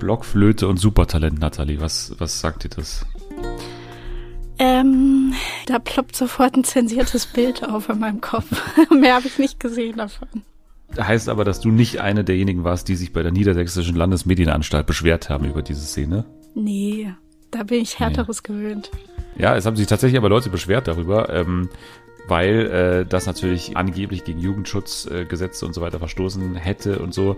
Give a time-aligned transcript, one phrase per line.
[0.00, 1.80] Blockflöte und Supertalent, Nathalie.
[1.80, 3.06] Was, was sagt dir das?
[4.58, 5.34] Ähm,
[5.66, 8.50] da ploppt sofort ein zensiertes Bild auf in meinem Kopf.
[8.90, 10.28] Mehr habe ich nicht gesehen davon.
[10.98, 15.30] Heißt aber, dass du nicht eine derjenigen warst, die sich bei der Niedersächsischen Landesmedienanstalt beschwert
[15.30, 16.24] haben über diese Szene?
[16.54, 17.14] Nee,
[17.52, 18.54] da bin ich härteres nee.
[18.54, 18.90] gewöhnt.
[19.38, 21.68] Ja, es haben sich tatsächlich aber Leute beschwert darüber, ähm,
[22.26, 27.36] weil äh, das natürlich angeblich gegen Jugendschutzgesetze äh, und so weiter verstoßen hätte und so.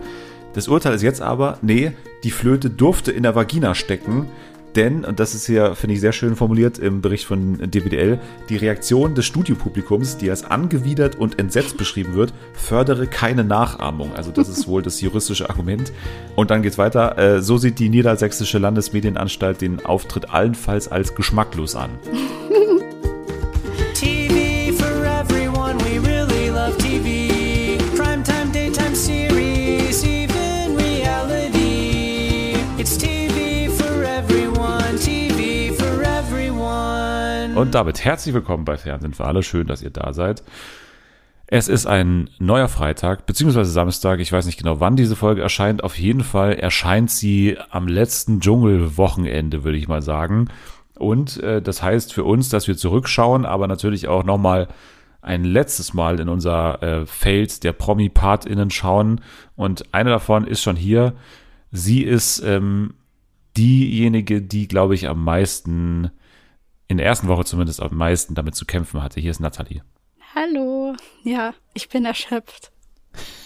[0.55, 1.93] Das Urteil ist jetzt aber, nee,
[2.25, 4.29] die Flöte durfte in der Vagina stecken,
[4.76, 8.18] denn, und das ist hier, finde ich, sehr schön formuliert im Bericht von DWDL,
[8.49, 14.14] die Reaktion des Studiopublikums, die als angewidert und entsetzt beschrieben wird, fördere keine Nachahmung.
[14.14, 15.93] Also das ist wohl das juristische Argument.
[16.36, 17.18] Und dann geht's weiter.
[17.18, 21.90] Äh, so sieht die Niedersächsische Landesmedienanstalt den Auftritt allenfalls als geschmacklos an.
[37.55, 39.42] Und damit herzlich willkommen bei Fernsehen für alle.
[39.42, 40.42] Schön, dass ihr da seid.
[41.47, 44.20] Es ist ein neuer Freitag, beziehungsweise Samstag.
[44.20, 45.84] Ich weiß nicht genau, wann diese Folge erscheint.
[45.84, 50.48] Auf jeden Fall erscheint sie am letzten Dschungelwochenende, würde ich mal sagen.
[50.94, 54.69] Und äh, das heißt für uns, dass wir zurückschauen, aber natürlich auch nochmal
[55.20, 59.20] ein letztes Mal in unser äh, Feld der Promi-PartInnen schauen.
[59.56, 61.12] Und eine davon ist schon hier.
[61.70, 62.94] Sie ist ähm,
[63.59, 66.11] diejenige, die, glaube ich, am meisten
[66.93, 69.19] in der ersten Woche zumindest am meisten damit zu kämpfen hatte.
[69.19, 69.83] Hier ist Nathalie.
[70.35, 70.95] Hallo.
[71.25, 72.71] Ja, ich bin erschöpft.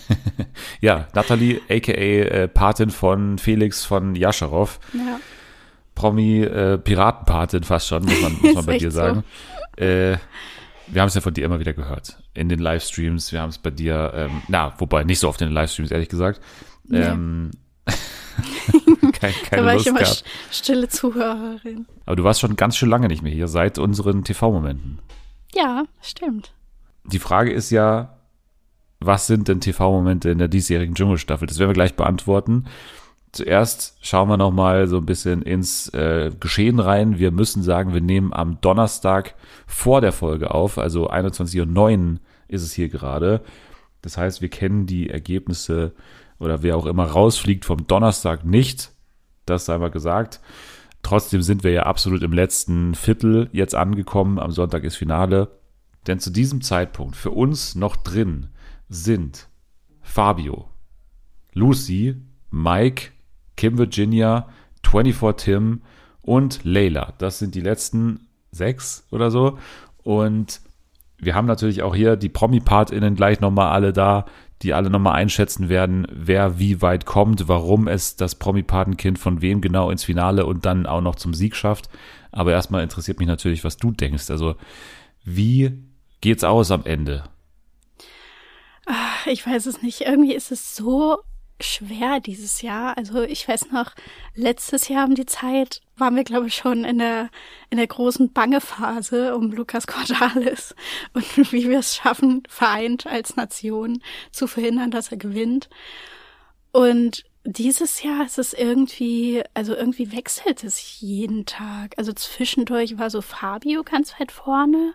[0.81, 4.79] ja, Nathalie, aka äh, Patin von Felix von Jascharow.
[4.93, 5.21] Ja.
[5.95, 9.25] Promi, äh, Piratenpatin fast schon, muss man, muss man bei dir sagen.
[9.79, 9.85] So.
[9.85, 10.19] Äh,
[10.89, 12.19] wir haben es ja von dir immer wieder gehört.
[12.35, 15.49] In den Livestreams, wir haben es bei dir, ähm, na, wobei nicht so oft in
[15.49, 16.41] den Livestreams, ehrlich gesagt.
[16.93, 17.53] Ähm,
[19.33, 20.25] Kein, keine da war Lust ich immer gehabt.
[20.51, 21.87] stille Zuhörerin.
[22.05, 24.99] Aber du warst schon ganz schön lange nicht mehr hier, seit unseren TV-Momenten.
[25.55, 26.53] Ja, stimmt.
[27.05, 28.19] Die Frage ist ja,
[29.01, 31.47] was sind denn TV-Momente in der diesjährigen Dschungelstaffel?
[31.47, 32.67] Das werden wir gleich beantworten.
[33.33, 37.19] Zuerst schauen wir nochmal so ein bisschen ins äh, Geschehen rein.
[37.19, 39.35] Wir müssen sagen, wir nehmen am Donnerstag
[39.67, 43.43] vor der Folge auf, also 21.09 Uhr ist es hier gerade.
[44.01, 45.93] Das heißt, wir kennen die Ergebnisse
[46.39, 48.93] oder wer auch immer rausfliegt vom Donnerstag nicht.
[49.47, 50.41] Das sei mal gesagt.
[51.03, 54.39] Trotzdem sind wir ja absolut im letzten Viertel jetzt angekommen.
[54.39, 55.49] Am Sonntag ist Finale.
[56.07, 58.49] Denn zu diesem Zeitpunkt für uns noch drin
[58.89, 59.49] sind
[60.03, 60.69] Fabio,
[61.53, 62.17] Lucy,
[62.51, 63.11] Mike,
[63.57, 64.49] Kim Virginia,
[64.89, 65.83] 24 Tim
[66.23, 67.15] und Layla.
[67.19, 69.59] Das sind die letzten sechs oder so.
[70.03, 70.61] Und
[71.19, 74.27] wir haben natürlich auch hier die Promi-PartInnen gleich nochmal alle da
[74.63, 79.61] die alle nochmal einschätzen werden, wer wie weit kommt, warum es das Promi-Patenkind von wem
[79.61, 81.89] genau ins Finale und dann auch noch zum Sieg schafft.
[82.33, 84.31] Aber erstmal interessiert mich natürlich, was du denkst.
[84.31, 84.57] Also,
[85.25, 85.83] wie
[86.21, 87.25] geht's aus am Ende?
[89.27, 90.03] Ich weiß es nicht.
[90.03, 91.19] Irgendwie ist es so
[91.61, 92.97] schwer dieses Jahr.
[92.97, 93.93] Also ich weiß noch,
[94.35, 97.31] letztes Jahr um die Zeit waren wir, glaube ich, schon in der,
[97.71, 100.75] in der großen Bangephase um Lukas Cordalis
[101.13, 105.69] und wie wir es schaffen, vereint als Nation zu verhindern, dass er gewinnt.
[106.73, 111.95] Und dieses Jahr ist es irgendwie, also irgendwie wechselt es jeden Tag.
[111.97, 114.95] Also zwischendurch war so Fabio ganz weit vorne.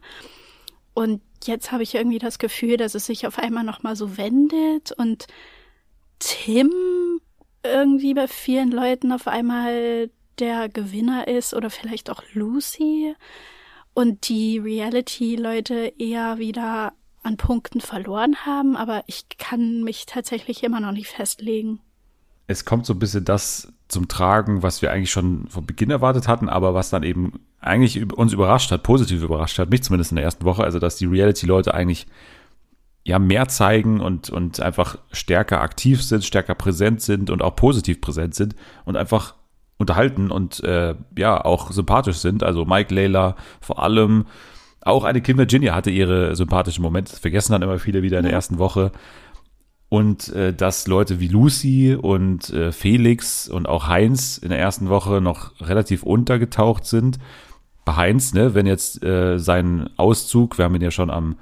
[0.94, 4.92] Und jetzt habe ich irgendwie das Gefühl, dass es sich auf einmal nochmal so wendet
[4.92, 5.28] und
[6.20, 6.72] Tim
[7.64, 10.10] irgendwie bei vielen Leuten auf einmal
[10.42, 13.16] der Gewinner ist oder vielleicht auch Lucy
[13.94, 16.94] und die Reality-Leute eher wieder
[17.24, 21.80] an Punkten verloren haben, aber ich kann mich tatsächlich immer noch nicht festlegen.
[22.48, 26.28] Es kommt so ein bisschen das zum Tragen, was wir eigentlich schon von Beginn erwartet
[26.28, 30.16] hatten, aber was dann eben eigentlich uns überrascht hat, positiv überrascht hat, mich zumindest in
[30.16, 32.08] der ersten Woche, also dass die Reality-Leute eigentlich
[33.04, 38.02] ja mehr zeigen und, und einfach stärker aktiv sind, stärker präsent sind und auch positiv
[38.02, 38.56] präsent sind
[38.86, 39.36] und einfach
[39.82, 42.44] unterhalten und äh, ja auch sympathisch sind.
[42.44, 44.26] Also Mike Layla vor allem.
[44.84, 47.12] Auch eine Kim Virginia hatte ihre sympathischen Momente.
[47.12, 48.92] Das vergessen dann immer viele wieder in der ersten Woche.
[49.90, 54.90] Und äh, dass Leute wie Lucy und äh, Felix und auch Heinz in der ersten
[54.90, 57.20] Woche noch relativ untergetaucht sind.
[57.86, 61.36] Bei Heinz, ne, wenn jetzt äh, sein Auszug, wir haben ihn ja schon am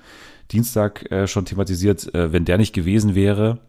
[0.51, 3.59] Dienstag äh, schon thematisiert, äh, wenn der nicht gewesen wäre,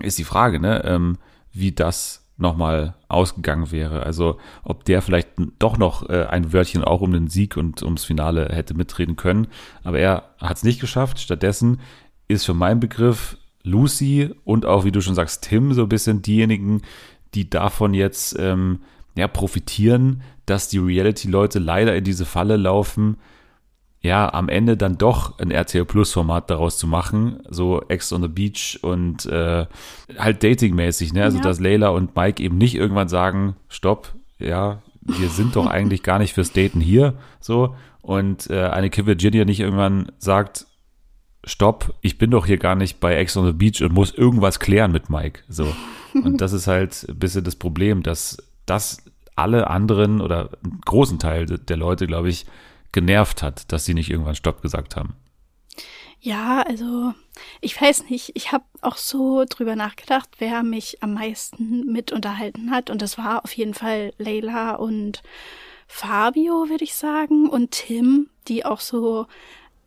[0.00, 1.18] ist die Frage, ne, ähm,
[1.52, 4.02] wie das nochmal ausgegangen wäre.
[4.04, 8.04] Also ob der vielleicht doch noch äh, ein Wörtchen auch um den Sieg und ums
[8.04, 9.48] Finale hätte mitreden können.
[9.84, 11.18] Aber er hat es nicht geschafft.
[11.20, 11.80] Stattdessen
[12.28, 16.22] ist für meinen Begriff Lucy und auch, wie du schon sagst, Tim so ein bisschen
[16.22, 16.82] diejenigen,
[17.34, 18.80] die davon jetzt ähm,
[19.14, 23.16] ja, profitieren, dass die Reality-Leute leider in diese Falle laufen,
[24.02, 28.28] ja, am Ende dann doch ein RTL Plus-Format daraus zu machen, so Ex on the
[28.28, 29.66] Beach und äh,
[30.18, 31.24] halt datingmäßig, ne?
[31.24, 31.42] Also ja.
[31.42, 36.18] dass Leila und Mike eben nicht irgendwann sagen, stopp, ja, wir sind doch eigentlich gar
[36.18, 37.74] nicht fürs Daten hier, so.
[38.00, 40.66] Und äh, eine Kim Virginia nicht irgendwann sagt,
[41.44, 44.60] stopp, ich bin doch hier gar nicht bei Ex on the Beach und muss irgendwas
[44.60, 45.40] klären mit Mike.
[45.48, 45.66] So.
[46.14, 49.04] Und das ist halt ein bisschen das Problem, dass das
[49.36, 52.46] alle anderen oder einen großen Teil der Leute, glaube ich,
[52.92, 55.14] genervt hat, dass sie nicht irgendwann Stopp gesagt haben.
[56.22, 57.14] Ja, also
[57.62, 62.70] ich weiß nicht, ich habe auch so drüber nachgedacht, wer mich am meisten mit unterhalten
[62.70, 62.90] hat.
[62.90, 65.22] Und das war auf jeden Fall Leila und
[65.86, 69.26] Fabio, würde ich sagen, und Tim, die auch so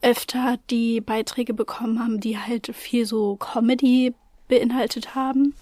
[0.01, 4.13] öfter die Beiträge bekommen haben, die halt viel so Comedy
[4.47, 5.55] beinhaltet haben.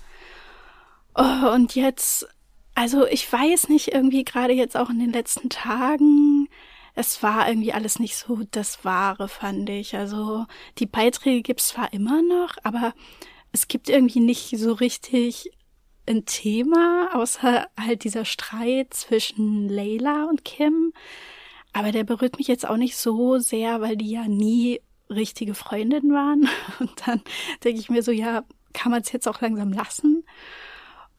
[1.15, 2.27] Oh, und jetzt,
[2.75, 6.47] also ich weiß nicht, irgendwie gerade jetzt auch in den letzten Tagen,
[7.01, 9.95] es war irgendwie alles nicht so das Wahre, fand ich.
[9.95, 10.45] Also
[10.77, 12.93] die Beiträge gibt's zwar immer noch, aber
[13.51, 15.51] es gibt irgendwie nicht so richtig
[16.07, 20.93] ein Thema, außer halt dieser Streit zwischen Leila und Kim.
[21.73, 26.13] Aber der berührt mich jetzt auch nicht so sehr, weil die ja nie richtige Freundinnen
[26.13, 26.49] waren.
[26.79, 27.21] Und dann
[27.63, 28.43] denke ich mir so, ja,
[28.73, 30.25] kann man es jetzt auch langsam lassen?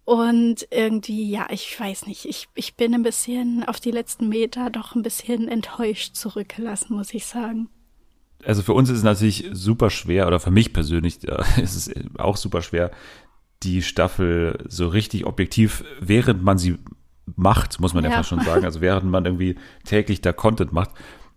[0.04, 4.68] Und irgendwie, ja, ich weiß nicht, ich, ich bin ein bisschen auf die letzten Meter
[4.68, 7.68] doch ein bisschen enttäuscht zurückgelassen, muss ich sagen.
[8.44, 11.90] Also für uns ist es natürlich super schwer, oder für mich persönlich äh, ist es
[12.18, 12.90] auch super schwer,
[13.62, 16.78] die Staffel so richtig objektiv, während man sie
[17.36, 20.90] macht, muss man ja, fast schon sagen, also während man irgendwie täglich da Content macht,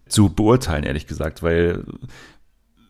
[0.08, 1.84] zu beurteilen, ehrlich gesagt, weil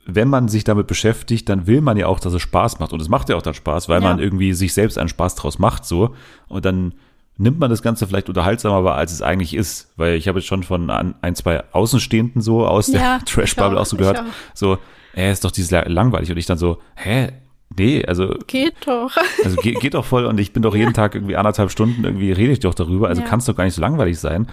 [0.06, 2.94] wenn man sich damit beschäftigt, dann will man ja auch, dass es Spaß macht.
[2.94, 4.07] Und es macht ja auch dann Spaß, weil ja.
[4.07, 6.16] man irgendwie sich selbst einen Spaß draus macht, so.
[6.48, 6.94] Und dann
[7.38, 9.92] nimmt man das Ganze vielleicht unterhaltsamer wahr, als es eigentlich ist.
[9.98, 13.86] Weil ich habe jetzt schon von ein, zwei Außenstehenden so aus ja, der Trash-Bubble auch,
[13.86, 14.25] so gehört, auch.
[14.54, 14.78] so,
[15.13, 16.31] hä, ist doch dieses langweilig.
[16.31, 17.30] Und ich dann so, hä,
[17.78, 18.36] Nee, also.
[18.48, 19.12] Geht doch.
[19.44, 22.31] Also geht, geht doch voll und ich bin doch jeden Tag irgendwie anderthalb Stunden irgendwie
[22.31, 23.10] rede ich doch darüber.
[23.10, 23.28] Also ja.
[23.28, 24.48] kann es doch gar nicht so langweilig sein.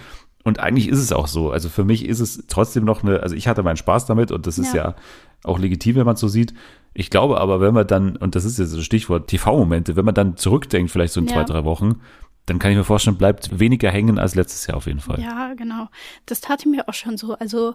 [0.45, 1.51] Und eigentlich ist es auch so.
[1.51, 4.47] Also für mich ist es trotzdem noch eine, also ich hatte meinen Spaß damit und
[4.47, 4.95] das ist ja, ja
[5.45, 6.55] auch legitim, wenn man es so sieht.
[6.95, 10.15] Ich glaube aber, wenn man dann, und das ist jetzt das Stichwort TV-Momente, wenn man
[10.15, 11.35] dann zurückdenkt, vielleicht so in ja.
[11.35, 12.01] zwei, drei Wochen,
[12.47, 15.21] dann kann ich mir vorstellen, bleibt weniger hängen als letztes Jahr auf jeden Fall.
[15.21, 15.89] Ja, genau.
[16.27, 17.35] Das tat mir auch schon so.
[17.35, 17.75] Also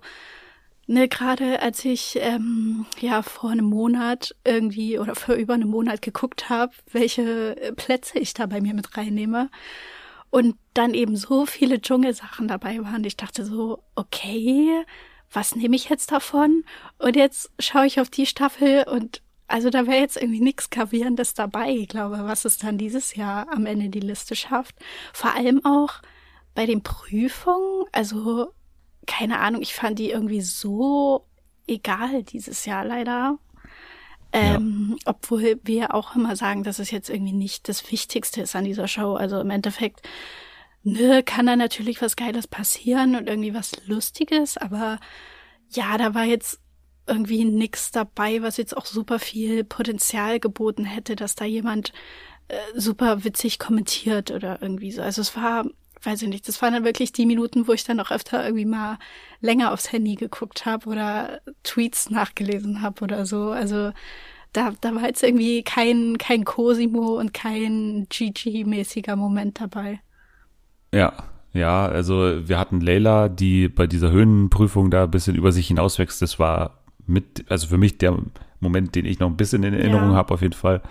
[0.90, 6.02] Ne, gerade als ich ähm, ja vor einem Monat irgendwie oder vor über einem Monat
[6.02, 9.50] geguckt habe, welche Plätze ich da bei mir mit reinnehme
[10.30, 13.04] und dann eben so viele Dschungelsachen dabei waren.
[13.04, 14.86] Ich dachte so, okay,
[15.32, 16.64] was nehme ich jetzt davon?
[16.98, 21.34] Und jetzt schaue ich auf die Staffel und also da wäre jetzt irgendwie nichts Gravierendes
[21.34, 24.76] dabei, ich glaube, was es dann dieses Jahr am Ende die Liste schafft.
[25.14, 26.02] Vor allem auch
[26.54, 28.52] bei den Prüfungen, also
[29.06, 31.26] keine Ahnung, ich fand die irgendwie so
[31.66, 33.38] egal dieses Jahr leider.
[34.34, 35.12] Ähm, ja.
[35.12, 38.88] Obwohl wir auch immer sagen, dass es jetzt irgendwie nicht das Wichtigste ist an dieser
[38.88, 39.16] Show.
[39.16, 40.02] Also im Endeffekt,
[40.94, 45.00] ne, kann da natürlich was Geiles passieren und irgendwie was Lustiges, aber
[45.70, 46.60] ja, da war jetzt
[47.08, 51.94] irgendwie nix dabei, was jetzt auch super viel Potenzial geboten hätte, dass da jemand
[52.50, 55.02] äh, super witzig kommentiert oder irgendwie so.
[55.02, 55.66] Also es war
[56.04, 58.66] weiß ich nicht, das waren dann wirklich die Minuten, wo ich dann auch öfter irgendwie
[58.66, 58.98] mal
[59.42, 63.50] länger aufs Handy geguckt habe oder Tweets nachgelesen habe oder so.
[63.50, 63.92] Also
[64.54, 70.00] da, da war jetzt irgendwie kein, kein Cosimo und kein GG-mäßiger Moment dabei.
[70.94, 71.14] Ja,
[71.54, 76.22] ja, also wir hatten Leila, die bei dieser Höhenprüfung da ein bisschen über sich hinauswächst.
[76.22, 76.78] Das war
[77.08, 78.16] mit, also für mich der
[78.60, 80.16] Moment, den ich noch ein bisschen in Erinnerung ja.
[80.16, 80.82] habe, auf jeden Fall.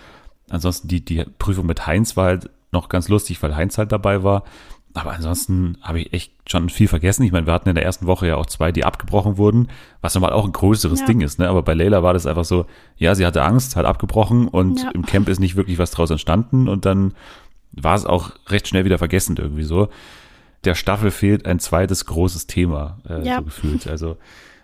[0.50, 4.22] Ansonsten die, die Prüfung mit Heinz war halt noch ganz lustig, weil Heinz halt dabei
[4.22, 4.44] war.
[4.94, 7.22] Aber ansonsten habe ich echt schon viel vergessen.
[7.22, 9.68] Ich meine, wir hatten in der ersten Woche ja auch zwei, die abgebrochen wurden,
[10.00, 11.06] was nochmal auch ein größeres ja.
[11.06, 11.38] Ding ist.
[11.38, 11.48] Ne?
[11.48, 12.64] Aber bei Leila war das einfach so,
[12.96, 14.90] ja, sie hatte Angst, hat abgebrochen und ja.
[14.92, 17.12] im Camp ist nicht wirklich was draus entstanden und dann
[17.76, 19.88] war es auch recht schnell wieder vergessen irgendwie so.
[20.64, 23.36] Der Staffel fehlt ein zweites großes Thema, äh, ja.
[23.38, 23.86] so gefühlt.
[23.86, 24.16] Also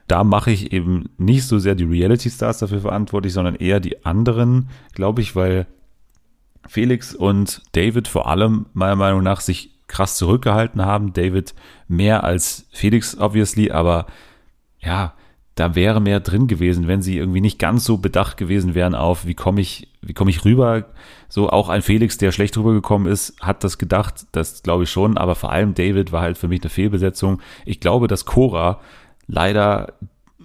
[0.08, 4.68] da mache ich eben nicht so sehr die Reality-Stars dafür verantwortlich, sondern eher die anderen,
[4.94, 5.66] glaube ich, weil
[6.66, 11.12] Felix und David vor allem meiner Meinung nach sich krass zurückgehalten haben.
[11.12, 11.54] David
[11.88, 14.06] mehr als Felix, obviously, aber
[14.80, 15.14] ja,
[15.54, 19.26] da wäre mehr drin gewesen, wenn sie irgendwie nicht ganz so bedacht gewesen wären auf,
[19.26, 20.86] wie komme ich, wie komme ich rüber.
[21.28, 25.18] So auch ein Felix, der schlecht rübergekommen ist, hat das gedacht, das glaube ich schon,
[25.18, 27.42] aber vor allem David war halt für mich eine Fehlbesetzung.
[27.66, 28.80] Ich glaube, dass Cora
[29.26, 29.92] leider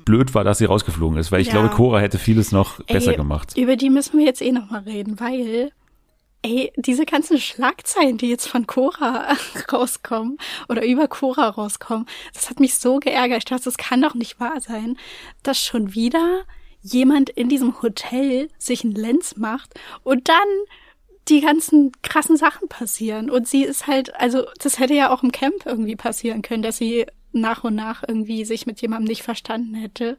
[0.05, 1.53] blöd war, dass sie rausgeflogen ist, weil ich ja.
[1.53, 3.57] glaube, Cora hätte vieles noch besser Ey, gemacht.
[3.57, 5.71] Über die müssen wir jetzt eh nochmal reden, weil
[6.41, 9.35] ey, diese ganzen Schlagzeilen, die jetzt von Cora
[9.71, 10.37] rauskommen
[10.69, 13.39] oder über Cora rauskommen, das hat mich so geärgert.
[13.39, 14.97] Ich dachte, das kann doch nicht wahr sein,
[15.43, 16.43] dass schon wieder
[16.81, 20.47] jemand in diesem Hotel sich einen Lenz macht und dann
[21.27, 23.29] die ganzen krassen Sachen passieren.
[23.29, 26.77] Und sie ist halt, also das hätte ja auch im Camp irgendwie passieren können, dass
[26.77, 30.17] sie nach und nach irgendwie sich mit jemandem nicht verstanden hätte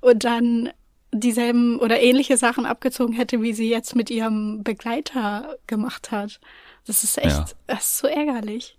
[0.00, 0.70] und dann
[1.12, 6.40] dieselben oder ähnliche Sachen abgezogen hätte, wie sie jetzt mit ihrem Begleiter gemacht hat.
[6.86, 7.46] Das ist echt, ja.
[7.66, 8.78] das ist so ärgerlich.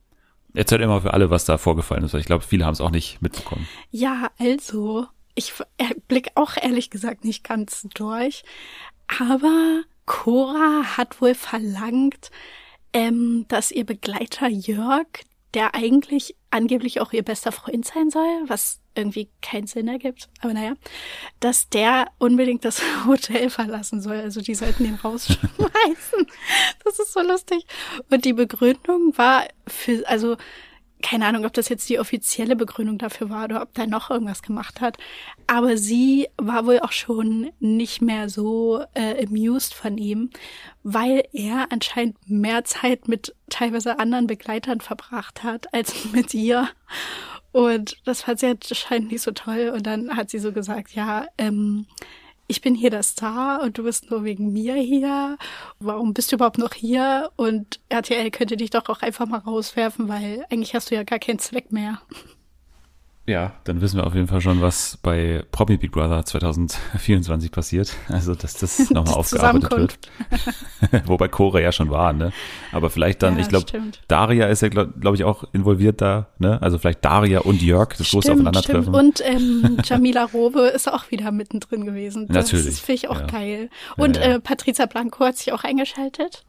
[0.55, 3.21] Erzählt immer für alle, was da vorgefallen ist, ich glaube, viele haben es auch nicht
[3.21, 3.67] mitbekommen.
[3.91, 5.53] Ja, also, ich
[6.07, 8.43] blick auch ehrlich gesagt nicht ganz durch,
[9.07, 12.29] aber Cora hat wohl verlangt,
[12.93, 15.07] ähm, dass ihr Begleiter Jörg
[15.53, 20.29] der eigentlich angeblich auch ihr bester Freund sein soll, was irgendwie keinen Sinn ergibt.
[20.41, 20.73] Aber naja,
[21.39, 24.17] dass der unbedingt das Hotel verlassen soll.
[24.17, 26.27] Also die sollten ihn rausschmeißen.
[26.83, 27.65] das ist so lustig.
[28.09, 30.37] Und die Begründung war für, also
[31.03, 34.41] keine Ahnung, ob das jetzt die offizielle Begründung dafür war oder ob da noch irgendwas
[34.41, 34.97] gemacht hat.
[35.45, 40.31] Aber sie war wohl auch schon nicht mehr so äh, amused von ihm,
[40.81, 46.69] weil er anscheinend mehr Zeit mit teilweise anderen Begleitern verbracht hat als mit ihr.
[47.51, 49.71] Und das fand sie anscheinend nicht so toll.
[49.75, 51.85] Und dann hat sie so gesagt, ja, ähm,
[52.47, 55.37] ich bin hier der Star und du bist nur wegen mir hier.
[55.79, 57.31] Warum bist du überhaupt noch hier?
[57.35, 61.19] Und RTL könnte dich doch auch einfach mal rauswerfen, weil eigentlich hast du ja gar
[61.19, 62.01] keinen Zweck mehr.
[63.25, 67.95] Ja, dann wissen wir auf jeden Fall schon, was bei Promi Big Brother 2024 passiert.
[68.09, 69.99] Also, dass das nochmal aufgearbeitet wird.
[71.07, 72.33] Wobei Cora ja schon war, ne?
[72.73, 73.65] Aber vielleicht dann, ja, ich glaube,
[74.09, 76.61] Daria ist ja, glaube glaub ich, auch involviert da, ne?
[76.61, 78.93] Also vielleicht Daria und Jörg, das große Aufeinandertreffen.
[78.93, 78.97] Stimmt.
[78.97, 82.27] Und ähm, Jamila Robe ist auch wieder mittendrin gewesen.
[82.27, 82.75] Das Natürlich.
[82.75, 83.27] Das finde ich auch ja.
[83.27, 83.69] geil.
[83.95, 86.43] Und ja, Äh, Patricia Blanco hat sich auch eingeschaltet.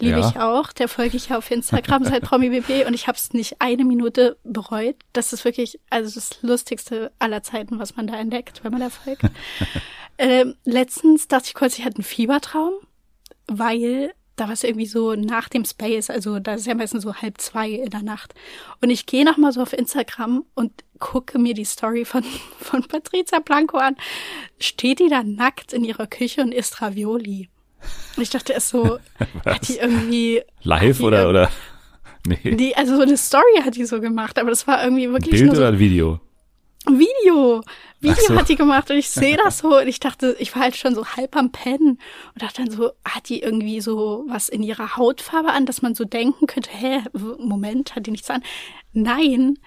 [0.00, 0.28] Liebe ja.
[0.28, 0.72] ich auch.
[0.72, 4.36] Der folge ich ja auf Instagram seit PromiBB und ich habe es nicht eine Minute
[4.44, 4.96] bereut.
[5.12, 8.90] Das ist wirklich also das Lustigste aller Zeiten, was man da entdeckt, wenn man da
[8.90, 9.22] folgt.
[10.18, 12.74] ähm, letztens dachte ich kurz, ich hatte einen Fiebertraum,
[13.46, 17.14] weil da war es irgendwie so nach dem Space, also da ist ja meistens so
[17.16, 18.34] halb zwei in der Nacht.
[18.80, 22.22] Und ich gehe nochmal so auf Instagram und gucke mir die Story von,
[22.60, 23.96] von Patrizia Blanco an.
[24.60, 27.48] Steht die da nackt in ihrer Küche und isst Ravioli.
[28.16, 28.98] Und ich dachte erst so,
[29.44, 30.42] hat die irgendwie.
[30.62, 31.50] Live die oder, oder?
[32.26, 32.56] Nee.
[32.56, 35.30] Die, also so eine Story hat die so gemacht, aber das war irgendwie wirklich.
[35.30, 36.20] Bild nur so, oder Video?
[36.86, 37.62] Video.
[38.00, 38.36] Video so.
[38.36, 40.94] hat die gemacht und ich sehe das so und ich dachte, ich war halt schon
[40.94, 41.98] so halb am Pennen
[42.34, 45.94] und dachte dann so, hat die irgendwie so was in ihrer Hautfarbe an, dass man
[45.94, 47.02] so denken könnte, hä,
[47.38, 48.42] Moment, hat die nichts an?
[48.92, 49.58] Nein,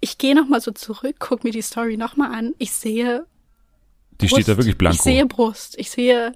[0.00, 3.26] ich gehe nochmal so zurück, guck mir die Story nochmal an, ich sehe
[4.20, 4.34] Die Brust.
[4.34, 4.96] steht da wirklich blank.
[4.96, 6.32] Ich sehe Brust, ich sehe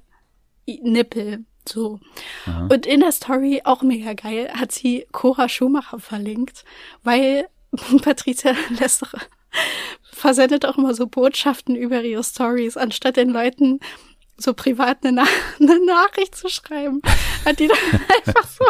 [0.67, 1.45] Nippel.
[1.69, 2.01] So.
[2.47, 2.69] Aha.
[2.73, 6.65] Und in der Story, auch mega geil, hat sie Cora Schumacher verlinkt,
[7.03, 7.49] weil
[8.03, 9.15] Patricia lässt doch,
[10.13, 13.81] versendet auch immer so Botschaften über ihre Stories, anstatt den Leuten
[14.41, 15.25] so privat eine, Na
[15.61, 17.03] eine Nachricht zu schreiben,
[17.45, 17.79] hat die dann
[18.27, 18.65] einfach so,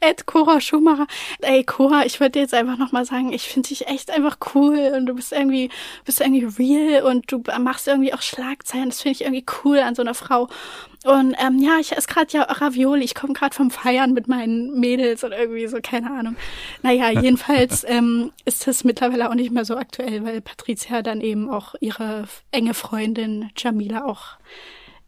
[0.00, 1.06] Ed Cora Schumacher,
[1.40, 5.06] ey Cora, ich dir jetzt einfach nochmal sagen, ich finde dich echt einfach cool und
[5.06, 5.70] du bist irgendwie,
[6.04, 9.94] bist irgendwie real und du machst irgendwie auch Schlagzeilen, das finde ich irgendwie cool an
[9.94, 10.48] so einer Frau.
[11.04, 14.80] Und ähm, ja, ich esse gerade ja Ravioli, ich komme gerade vom Feiern mit meinen
[14.80, 16.36] Mädels oder irgendwie so, keine Ahnung.
[16.82, 21.50] Naja, jedenfalls ähm, ist das mittlerweile auch nicht mehr so aktuell, weil Patricia dann eben
[21.50, 24.38] auch ihre enge Freundin Jamila auch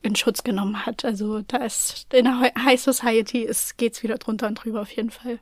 [0.02, 1.04] in Schutz genommen hat.
[1.06, 5.10] Also da ist in der High Society ist, geht's wieder drunter und drüber auf jeden
[5.10, 5.38] Fall.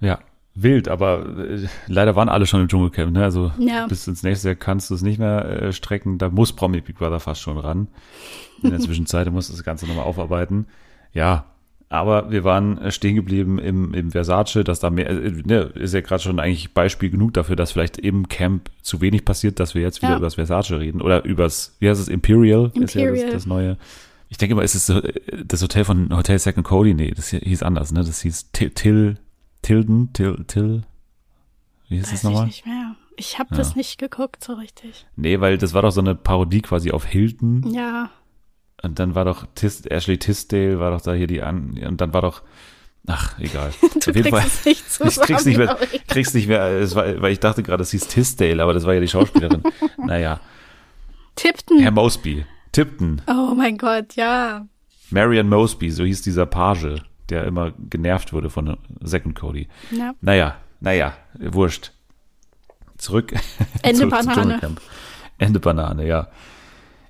[0.00, 0.20] Ja,
[0.54, 3.12] wild, aber äh, leider waren alle schon im Dschungelcamp.
[3.12, 3.24] Ne?
[3.24, 3.86] Also ja.
[3.86, 6.18] bis ins nächste Jahr kannst du es nicht mehr äh, strecken.
[6.18, 7.88] Da muss Promi Big Brother fast schon ran.
[8.62, 10.66] In der Zwischenzeit muss das Ganze nochmal aufarbeiten.
[11.12, 11.46] Ja,
[11.88, 15.94] aber wir waren äh, stehen geblieben im, im Versace, dass da mehr, äh, ne, ist
[15.94, 19.74] ja gerade schon eigentlich Beispiel genug dafür, dass vielleicht im Camp zu wenig passiert, dass
[19.74, 20.16] wir jetzt wieder ja.
[20.16, 21.02] über das Versace reden.
[21.02, 23.14] Oder übers, wie heißt es, Imperial, Imperial.
[23.14, 23.76] ist ja das, das neue.
[24.28, 24.90] Ich denke mal, ist es
[25.44, 26.94] das Hotel von Hotel Second Cody?
[26.94, 28.00] Nee, das hieß anders, ne?
[28.02, 29.18] Das hieß Till
[29.62, 30.82] Tilden, Till, Till,
[31.88, 32.48] wie hieß das nochmal?
[32.48, 32.96] Ich nicht mehr.
[33.16, 33.58] Ich habe ja.
[33.58, 35.06] das nicht geguckt so richtig.
[35.16, 37.72] Nee, weil das war doch so eine Parodie quasi auf Hilton.
[37.72, 38.10] Ja.
[38.82, 42.12] Und dann war doch Tis, Ashley Tisdale, war doch da hier die an, und dann
[42.14, 42.42] war doch,
[43.06, 43.72] ach, egal.
[43.80, 45.78] du Auf jeden Fall, es nicht zusammen, ich krieg's nicht mehr,
[46.08, 48.94] krieg's nicht mehr, es war, weil ich dachte gerade, es hieß Tisdale, aber das war
[48.94, 49.62] ja die Schauspielerin.
[49.98, 50.40] naja.
[51.36, 51.78] Tipton.
[51.78, 52.44] Herr Mosby.
[52.72, 53.22] Tipton.
[53.28, 54.66] Oh mein Gott, ja.
[55.10, 59.68] Marion Mosby, so hieß dieser Page, der immer genervt wurde von Second Cody.
[59.90, 60.14] Ja.
[60.20, 61.92] Naja, naja, wurscht.
[62.98, 63.32] Zurück.
[63.82, 64.60] Ende Banane.
[65.38, 66.28] Ende Banane, ja.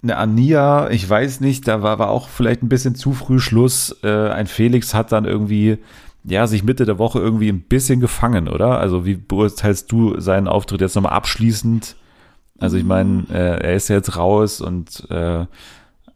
[0.02, 3.96] eine Ania, ich weiß nicht, da war, war auch vielleicht ein bisschen zu früh Schluss.
[4.02, 5.78] Äh, ein Felix hat dann irgendwie,
[6.24, 8.78] ja, sich Mitte der Woche irgendwie ein bisschen gefangen, oder?
[8.78, 11.96] Also wie beurteilst du seinen Auftritt jetzt nochmal abschließend?
[12.58, 15.46] Also ich meine, äh, er ist jetzt raus und äh,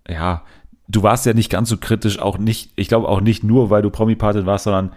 [0.09, 0.43] ja,
[0.89, 3.83] du warst ja nicht ganz so kritisch, auch nicht, ich glaube auch nicht nur, weil
[3.83, 4.93] du Promi-Patin warst, sondern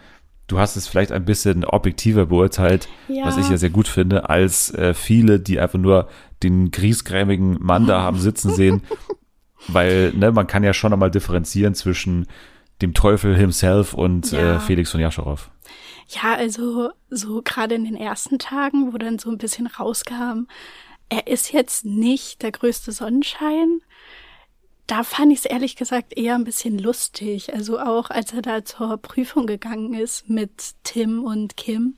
[0.47, 3.25] du hast es vielleicht ein bisschen objektiver beurteilt, ja.
[3.25, 6.09] was ich ja sehr gut finde, als äh, viele, die einfach nur
[6.43, 8.81] den griesgrämigen Mann da haben sitzen sehen.
[9.67, 12.27] weil, ne, man kann ja schon einmal differenzieren zwischen
[12.81, 14.55] dem Teufel himself und ja.
[14.55, 15.49] äh, Felix von Jascharow.
[16.07, 20.47] Ja, also so gerade in den ersten Tagen, wo dann so ein bisschen rauskam,
[21.09, 23.81] er ist jetzt nicht der größte Sonnenschein,
[24.89, 27.53] da fand ich es ehrlich gesagt eher ein bisschen lustig.
[27.53, 31.95] Also auch als er da zur Prüfung gegangen ist mit Tim und Kim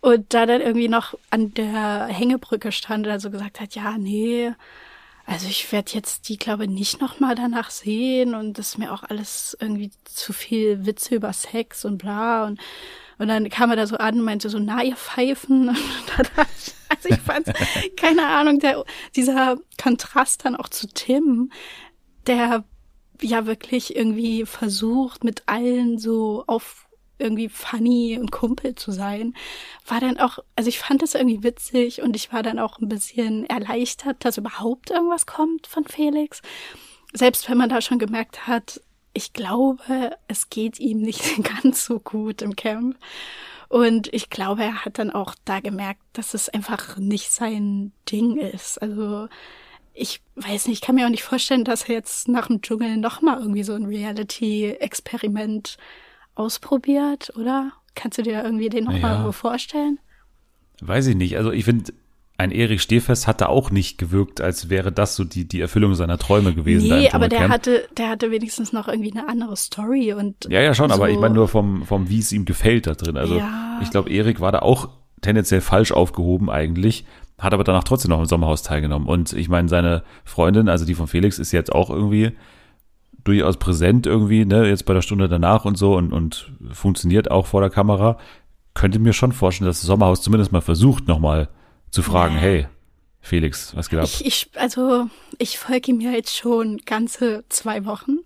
[0.00, 4.52] und da dann irgendwie noch an der Hängebrücke stand und also gesagt hat, ja, nee,
[5.26, 9.04] also ich werde jetzt die, glaube nicht nochmal danach sehen und das ist mir auch
[9.04, 12.60] alles irgendwie zu viel Witze über Sex und bla und
[13.20, 15.70] und dann kam er da so an und meinte so, na, ihr Pfeifen.
[16.88, 17.48] also ich fand,
[17.96, 18.84] keine Ahnung, der,
[19.16, 21.50] dieser Kontrast dann auch zu Tim,
[22.28, 22.64] der
[23.20, 29.34] ja wirklich irgendwie versucht, mit allen so auf irgendwie funny und Kumpel zu sein,
[29.86, 32.88] war dann auch, also ich fand das irgendwie witzig und ich war dann auch ein
[32.88, 36.42] bisschen erleichtert, dass überhaupt irgendwas kommt von Felix.
[37.12, 38.80] Selbst wenn man da schon gemerkt hat,
[39.14, 42.96] ich glaube, es geht ihm nicht ganz so gut im Camp.
[43.68, 48.38] Und ich glaube, er hat dann auch da gemerkt, dass es einfach nicht sein Ding
[48.38, 48.80] ist.
[48.80, 49.28] Also
[49.98, 52.96] ich weiß nicht, ich kann mir auch nicht vorstellen, dass er jetzt nach dem Dschungel
[52.96, 55.76] nochmal irgendwie so ein Reality-Experiment
[56.34, 57.72] ausprobiert, oder?
[57.94, 59.32] Kannst du dir irgendwie den nochmal ja.
[59.32, 59.98] vorstellen?
[60.80, 61.36] Weiß ich nicht.
[61.36, 61.92] Also ich finde,
[62.36, 65.96] ein Erich Stehfest hat da auch nicht gewirkt, als wäre das so die, die Erfüllung
[65.96, 66.96] seiner Träume gewesen.
[66.96, 70.46] Nee, aber der hatte, der hatte wenigstens noch irgendwie eine andere Story und.
[70.48, 70.94] Ja, ja, schon, so.
[70.94, 73.16] aber ich meine nur vom, vom, wie es ihm gefällt da drin.
[73.16, 73.80] Also ja.
[73.82, 74.90] ich glaube, Erik war da auch
[75.20, 77.04] tendenziell falsch aufgehoben eigentlich
[77.38, 79.06] hat aber danach trotzdem noch im Sommerhaus teilgenommen.
[79.06, 82.32] Und ich meine, seine Freundin, also die von Felix, ist jetzt auch irgendwie
[83.24, 87.46] durchaus präsent irgendwie, ne, jetzt bei der Stunde danach und so und, und funktioniert auch
[87.46, 88.18] vor der Kamera.
[88.74, 91.48] Könnte mir schon vorstellen, dass das Sommerhaus zumindest mal versucht, nochmal
[91.90, 92.40] zu fragen, ja.
[92.40, 92.66] hey,
[93.20, 94.06] Felix, was geht ab?
[94.06, 98.18] Ich, ich, also, ich folge ihm ja jetzt schon ganze zwei Wochen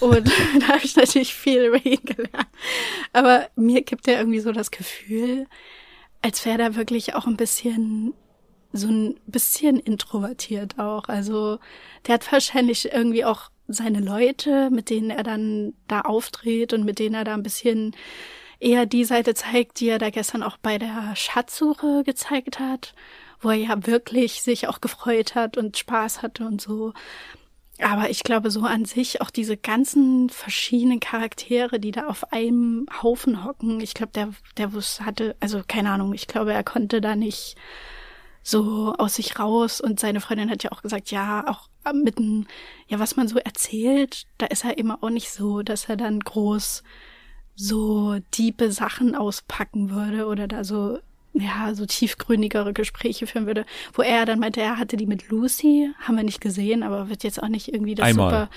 [0.00, 0.28] und
[0.60, 2.48] da habe ich natürlich viel über ihn gelernt.
[3.12, 5.46] Aber mir gibt er irgendwie so das Gefühl,
[6.20, 8.14] als wäre er wirklich auch ein bisschen
[8.72, 11.08] so ein bisschen introvertiert auch.
[11.08, 11.58] Also
[12.06, 16.98] der hat wahrscheinlich irgendwie auch seine Leute, mit denen er dann da auftritt und mit
[16.98, 17.94] denen er da ein bisschen
[18.60, 22.94] eher die Seite zeigt, die er da gestern auch bei der Schatzsuche gezeigt hat,
[23.40, 26.92] wo er ja wirklich sich auch gefreut hat und Spaß hatte und so.
[27.80, 32.86] Aber ich glaube, so an sich auch diese ganzen verschiedenen Charaktere, die da auf einem
[33.02, 37.14] Haufen hocken, ich glaube, der, der hatte, also keine Ahnung, ich glaube, er konnte da
[37.14, 37.54] nicht
[38.42, 42.46] so aus sich raus und seine Freundin hat ja auch gesagt, ja, auch mitten,
[42.86, 46.20] ja, was man so erzählt, da ist er immer auch nicht so, dass er dann
[46.20, 46.82] groß
[47.54, 50.98] so diepe Sachen auspacken würde oder da so
[51.34, 55.92] ja, so tiefgründigere Gespräche führen würde, wo er dann meinte, er hatte die mit Lucy,
[56.00, 58.30] haben wir nicht gesehen, aber wird jetzt auch nicht irgendwie das Einmal.
[58.30, 58.50] super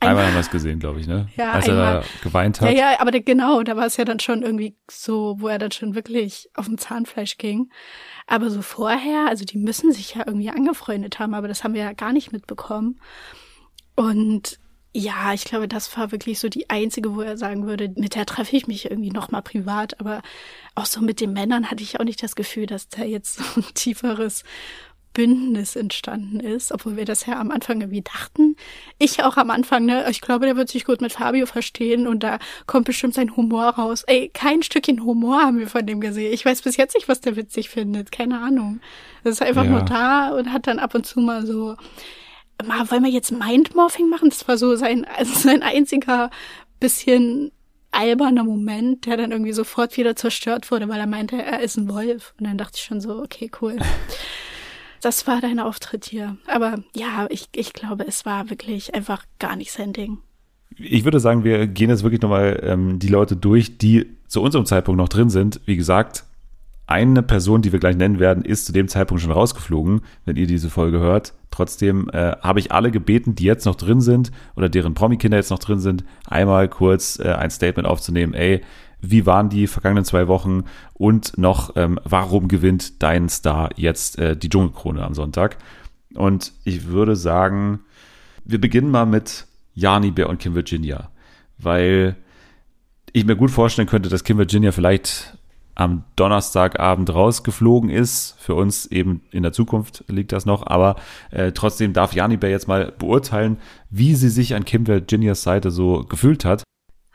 [0.00, 1.28] Einmal haben wir es gesehen, glaube ich, ne?
[1.36, 1.96] Ja, Als einmal.
[1.96, 2.70] er da geweint hat.
[2.70, 5.70] Ja, ja, aber genau, da war es ja dann schon irgendwie so, wo er dann
[5.72, 7.70] schon wirklich auf dem Zahnfleisch ging.
[8.26, 11.82] Aber so vorher, also die müssen sich ja irgendwie angefreundet haben, aber das haben wir
[11.82, 13.00] ja gar nicht mitbekommen.
[13.94, 14.58] Und
[14.94, 18.26] ja, ich glaube, das war wirklich so die einzige, wo er sagen würde, mit der
[18.26, 19.98] treffe ich mich irgendwie nochmal privat.
[20.00, 20.20] Aber
[20.74, 23.60] auch so mit den Männern hatte ich auch nicht das Gefühl, dass da jetzt so
[23.60, 24.44] ein tieferes
[25.12, 28.56] Bündnis entstanden ist, obwohl wir das ja am Anfang irgendwie dachten.
[28.98, 30.06] Ich auch am Anfang, ne?
[30.10, 33.70] Ich glaube, der wird sich gut mit Fabio verstehen und da kommt bestimmt sein Humor
[33.70, 34.04] raus.
[34.06, 36.32] Ey, kein Stückchen Humor haben wir von dem gesehen.
[36.32, 38.12] Ich weiß bis jetzt nicht, was der witzig findet.
[38.12, 38.80] Keine Ahnung.
[39.24, 39.70] Das ist einfach ja.
[39.70, 41.76] nur da und hat dann ab und zu mal so,
[42.64, 44.30] mal, wollen wir jetzt Mindmorphing machen?
[44.30, 46.30] Das war so sein, also sein einziger
[46.80, 47.52] bisschen
[47.92, 51.88] alberner Moment, der dann irgendwie sofort wieder zerstört wurde, weil er meinte, er ist ein
[51.88, 52.34] Wolf.
[52.38, 53.76] Und dann dachte ich schon so, okay, cool.
[55.02, 56.36] Das war dein Auftritt hier.
[56.46, 60.18] Aber ja, ich, ich glaube, es war wirklich einfach gar nicht sein Ding.
[60.78, 64.64] Ich würde sagen, wir gehen jetzt wirklich nochmal ähm, die Leute durch, die zu unserem
[64.64, 65.60] Zeitpunkt noch drin sind.
[65.66, 66.24] Wie gesagt,
[66.86, 70.46] eine Person, die wir gleich nennen werden, ist zu dem Zeitpunkt schon rausgeflogen, wenn ihr
[70.46, 71.34] diese Folge hört.
[71.50, 75.50] Trotzdem äh, habe ich alle gebeten, die jetzt noch drin sind oder deren Promi-Kinder jetzt
[75.50, 78.34] noch drin sind, einmal kurz äh, ein Statement aufzunehmen.
[78.34, 78.62] Ey,
[79.02, 84.36] wie waren die vergangenen zwei Wochen und noch, ähm, warum gewinnt dein Star jetzt äh,
[84.36, 85.58] die Dschungelkrone am Sonntag?
[86.14, 87.80] Und ich würde sagen,
[88.44, 91.10] wir beginnen mal mit Jani Bär und Kim Virginia,
[91.58, 92.16] weil
[93.12, 95.36] ich mir gut vorstellen könnte, dass Kim Virginia vielleicht
[95.74, 98.36] am Donnerstagabend rausgeflogen ist.
[98.38, 100.96] Für uns eben in der Zukunft liegt das noch, aber
[101.30, 103.58] äh, trotzdem darf Jani Bär jetzt mal beurteilen,
[103.90, 106.62] wie sie sich an Kim Virginias Seite so gefühlt hat.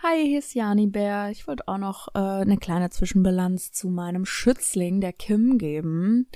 [0.10, 1.32] Hi, hier ist Jani Bär.
[1.32, 6.28] Ich wollte auch noch äh, eine kleine Zwischenbilanz zu meinem Schützling, der Kim, geben.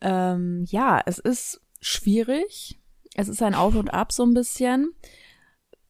[0.00, 2.80] Ähm, ja, es ist schwierig.
[3.14, 4.94] Es ist ein Auf und Ab so ein bisschen.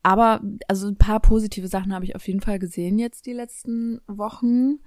[0.03, 4.03] Aber also ein paar positive Sachen habe ich auf jeden Fall gesehen jetzt die letzten
[4.07, 4.81] Wochen.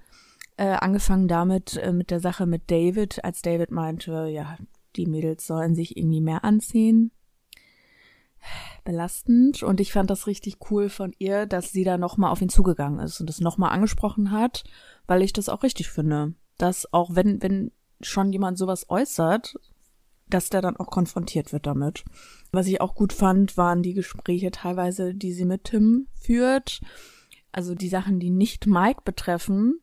[0.56, 4.58] Äh, angefangen damit, äh, mit der Sache mit David, als David meinte, ja,
[4.94, 7.10] die Mädels sollen sich irgendwie mehr anziehen.
[8.84, 9.62] Belastend.
[9.62, 13.00] Und ich fand das richtig cool von ihr, dass sie da nochmal auf ihn zugegangen
[13.00, 14.64] ist und das nochmal angesprochen hat,
[15.06, 16.34] weil ich das auch richtig finde.
[16.58, 19.54] Dass auch wenn, wenn schon jemand sowas äußert,
[20.28, 22.04] dass der dann auch konfrontiert wird damit.
[22.52, 26.80] Was ich auch gut fand, waren die Gespräche teilweise, die sie mit Tim führt.
[27.52, 29.80] Also die Sachen, die nicht Mike betreffen,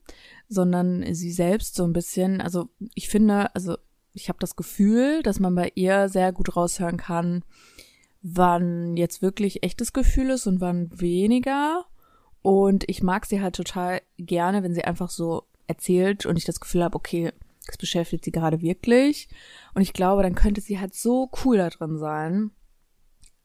[0.48, 2.42] sondern sie selbst so ein bisschen.
[2.42, 3.78] Also ich finde, also
[4.14, 7.44] ich habe das Gefühl, dass man bei ihr sehr gut raushören kann,
[8.22, 11.86] wann jetzt wirklich echtes Gefühl ist und wann weniger.
[12.42, 16.60] Und ich mag sie halt total gerne, wenn sie einfach so erzählt und ich das
[16.60, 17.32] Gefühl habe, okay,
[17.66, 19.30] das beschäftigt sie gerade wirklich.
[19.74, 22.52] Und ich glaube, dann könnte sie halt so cool da drin sein.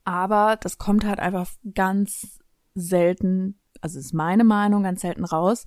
[0.04, 2.40] Aber das kommt halt einfach ganz
[2.74, 5.64] selten, also ist meine Meinung, ganz selten raus.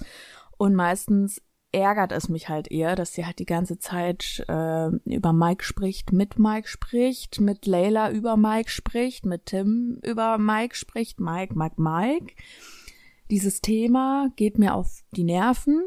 [0.57, 1.41] Und meistens
[1.71, 6.11] ärgert es mich halt eher, dass sie halt die ganze Zeit äh, über Mike spricht,
[6.13, 11.81] mit Mike spricht, mit Layla über Mike spricht, mit Tim über Mike spricht, Mike, Mike,
[11.81, 12.33] Mike.
[13.29, 15.83] Dieses Thema geht mir auf die Nerven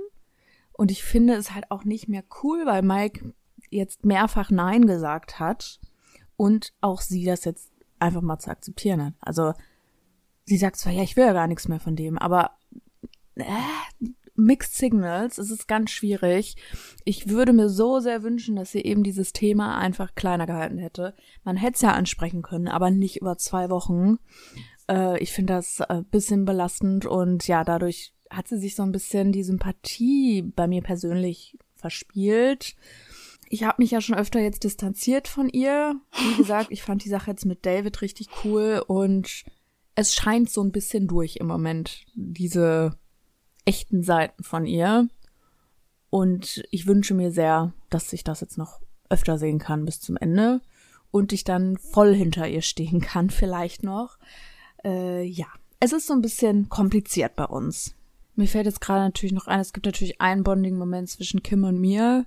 [0.73, 3.35] und ich finde es halt auch nicht mehr cool, weil Mike
[3.71, 5.81] jetzt mehrfach Nein gesagt hat
[6.37, 9.15] und auch sie das jetzt einfach mal zu akzeptieren hat.
[9.21, 9.55] Also
[10.45, 12.53] sie sagt zwar, ja, ich will ja gar nichts mehr von dem, aber
[13.37, 13.45] äh,
[14.45, 16.57] Mixed Signals, es ist ganz schwierig.
[17.05, 21.15] Ich würde mir so sehr wünschen, dass sie eben dieses Thema einfach kleiner gehalten hätte.
[21.45, 24.19] Man hätte es ja ansprechen können, aber nicht über zwei Wochen.
[24.89, 28.93] Äh, ich finde das ein bisschen belastend und ja, dadurch hat sie sich so ein
[28.93, 32.77] bisschen die Sympathie bei mir persönlich verspielt.
[33.49, 35.97] Ich habe mich ja schon öfter jetzt distanziert von ihr.
[36.13, 39.45] Wie gesagt, ich fand die Sache jetzt mit David richtig cool und
[39.97, 42.97] es scheint so ein bisschen durch im Moment, diese
[43.65, 45.09] echten Seiten von ihr.
[46.11, 50.17] Und ich wünsche mir sehr, dass ich das jetzt noch öfter sehen kann bis zum
[50.17, 50.61] Ende
[51.11, 54.19] und ich dann voll hinter ihr stehen kann, vielleicht noch.
[54.85, 55.47] Äh, ja,
[55.81, 57.95] es ist so ein bisschen kompliziert bei uns.
[58.37, 61.81] Mir fällt jetzt gerade natürlich noch ein, es gibt natürlich einen Bonding-Moment zwischen Kim und
[61.81, 62.27] mir.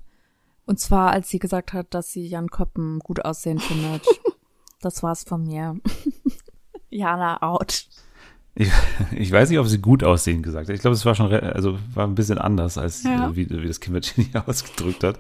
[0.65, 4.06] Und zwar, als sie gesagt hat, dass sie Jan Köppen gut aussehen findet.
[4.82, 5.80] das war's von mir.
[6.89, 7.88] Jana out.
[8.56, 8.70] Ich,
[9.16, 10.76] ich weiß nicht, ob sie gut aussehen gesagt hat.
[10.76, 13.30] Ich glaube, es war schon, also war ein bisschen anders, als ja.
[13.30, 15.18] äh, wie, wie das Kim Virginia ausgedrückt hat.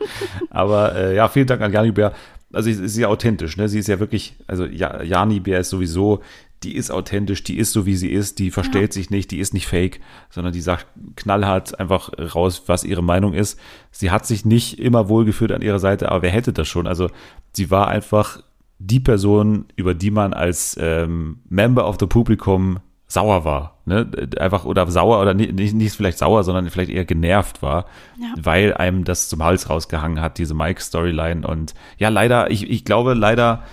[0.49, 2.13] Aber äh, ja, vielen Dank an Jani Bär.
[2.51, 3.67] Also sie ist ja authentisch, ne?
[3.67, 6.21] Sie ist ja wirklich, also ja, Jani Bär ist sowieso,
[6.61, 9.01] die ist authentisch, die ist so wie sie ist, die verstellt ja.
[9.01, 13.33] sich nicht, die ist nicht fake, sondern die sagt knallhart einfach raus, was ihre Meinung
[13.33, 13.59] ist.
[13.91, 16.87] Sie hat sich nicht immer wohlgefühlt an ihrer Seite, aber wer hätte das schon?
[16.87, 17.09] Also
[17.53, 18.43] sie war einfach
[18.79, 22.79] die Person, über die man als ähm, Member of the Publikum
[23.13, 24.09] sauer war, ne?
[24.39, 27.85] Einfach oder sauer oder nicht, nicht vielleicht sauer, sondern vielleicht eher genervt war,
[28.19, 28.33] ja.
[28.41, 31.47] weil einem das zum Hals rausgehangen hat, diese Mike-Storyline.
[31.47, 33.63] Und ja, leider, ich, ich glaube, leider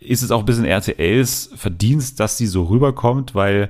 [0.00, 3.68] ist es auch ein bisschen RTLs Verdienst, dass sie so rüberkommt, weil,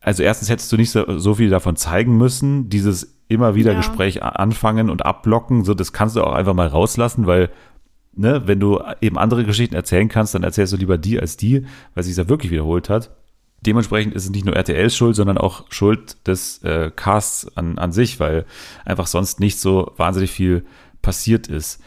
[0.00, 3.78] also erstens hättest du nicht so, so viel davon zeigen müssen, dieses immer wieder ja.
[3.78, 7.48] Gespräch anfangen und abblocken, so das kannst du auch einfach mal rauslassen, weil
[8.12, 11.64] ne, wenn du eben andere Geschichten erzählen kannst, dann erzählst du lieber die als die,
[11.94, 13.10] weil sich ja wirklich wiederholt hat
[13.66, 17.92] dementsprechend ist es nicht nur RTLs Schuld, sondern auch Schuld des äh, Casts an, an
[17.92, 18.46] sich, weil
[18.84, 20.64] einfach sonst nicht so wahnsinnig viel
[21.02, 21.80] passiert ist.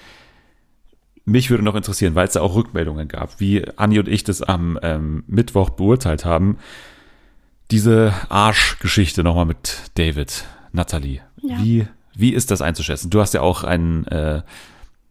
[1.25, 4.41] Mich würde noch interessieren, weil es da auch Rückmeldungen gab, wie Anni und ich das
[4.41, 6.57] am ähm, Mittwoch beurteilt haben.
[7.71, 11.21] Diese Arschgeschichte nochmal mit David, Natalie.
[11.41, 11.61] Ja.
[11.61, 13.11] Wie, wie ist das einzuschätzen?
[13.11, 14.41] Du hast ja auch einen, äh,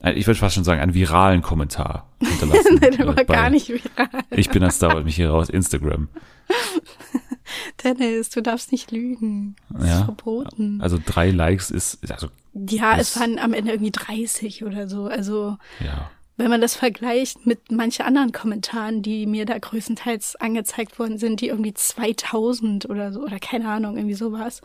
[0.01, 2.79] ich würde fast schon sagen, einen viralen Kommentar hinterlassen.
[2.81, 4.09] Nein, der war gar nicht viral.
[4.31, 6.09] Ich bin das dauert mich hier raus, Instagram.
[7.83, 9.57] Dennis, du darfst nicht lügen.
[9.71, 10.81] Das ja, ist verboten.
[10.81, 12.29] Also drei Likes ist, also.
[12.55, 15.07] Ja, ist, es waren am Ende irgendwie 30 oder so.
[15.07, 15.57] Also.
[15.81, 16.11] Ja.
[16.37, 21.41] Wenn man das vergleicht mit manchen anderen Kommentaren, die mir da größtenteils angezeigt worden sind,
[21.41, 24.61] die irgendwie 2000 oder so, oder keine Ahnung, irgendwie sowas,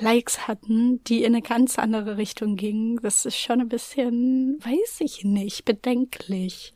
[0.00, 5.00] Likes hatten, die in eine ganz andere Richtung gingen, das ist schon ein bisschen, weiß
[5.00, 6.74] ich nicht, bedenklich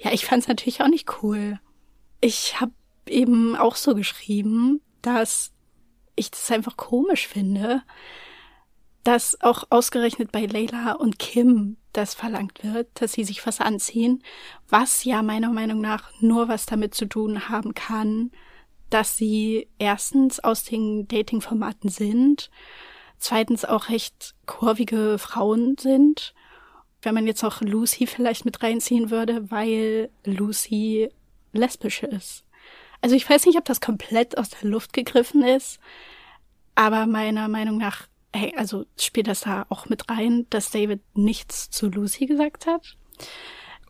[0.00, 1.60] Ja, ich fand es natürlich auch nicht cool.
[2.20, 2.72] Ich habe
[3.06, 5.52] eben auch so geschrieben, dass
[6.16, 7.82] ich das einfach komisch finde,
[9.02, 14.22] dass auch ausgerechnet bei Leila und Kim das verlangt wird, dass sie sich was anziehen,
[14.68, 18.32] was ja meiner Meinung nach nur was damit zu tun haben kann,
[18.94, 22.48] dass sie erstens aus den Dating-Formaten sind,
[23.18, 26.32] zweitens auch recht kurvige Frauen sind.
[27.02, 31.10] Wenn man jetzt auch Lucy vielleicht mit reinziehen würde, weil Lucy
[31.52, 32.44] lesbisch ist.
[33.00, 35.80] Also ich weiß nicht, ob das komplett aus der Luft gegriffen ist,
[36.76, 41.68] aber meiner Meinung nach hey, also spielt das da auch mit rein, dass David nichts
[41.70, 42.96] zu Lucy gesagt hat.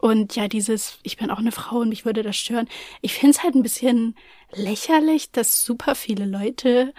[0.05, 2.69] Und ja, dieses, ich bin auch eine Frau und mich würde das stören.
[3.01, 4.15] Ich finde es halt ein bisschen
[4.53, 6.93] lächerlich, dass super viele Leute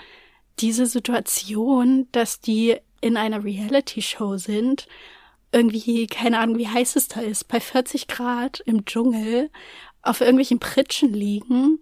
[0.57, 4.87] diese Situation, dass die in einer Reality-Show sind,
[5.51, 9.51] irgendwie, keine Ahnung, wie heiß es da ist, bei 40 Grad im Dschungel
[10.01, 11.77] auf irgendwelchen Pritschen liegen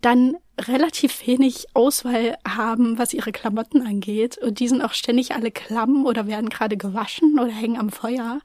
[0.00, 4.38] dann relativ wenig Auswahl haben, was ihre Klamotten angeht.
[4.38, 8.40] Und die sind auch ständig alle klamm oder werden gerade gewaschen oder hängen am Feuer.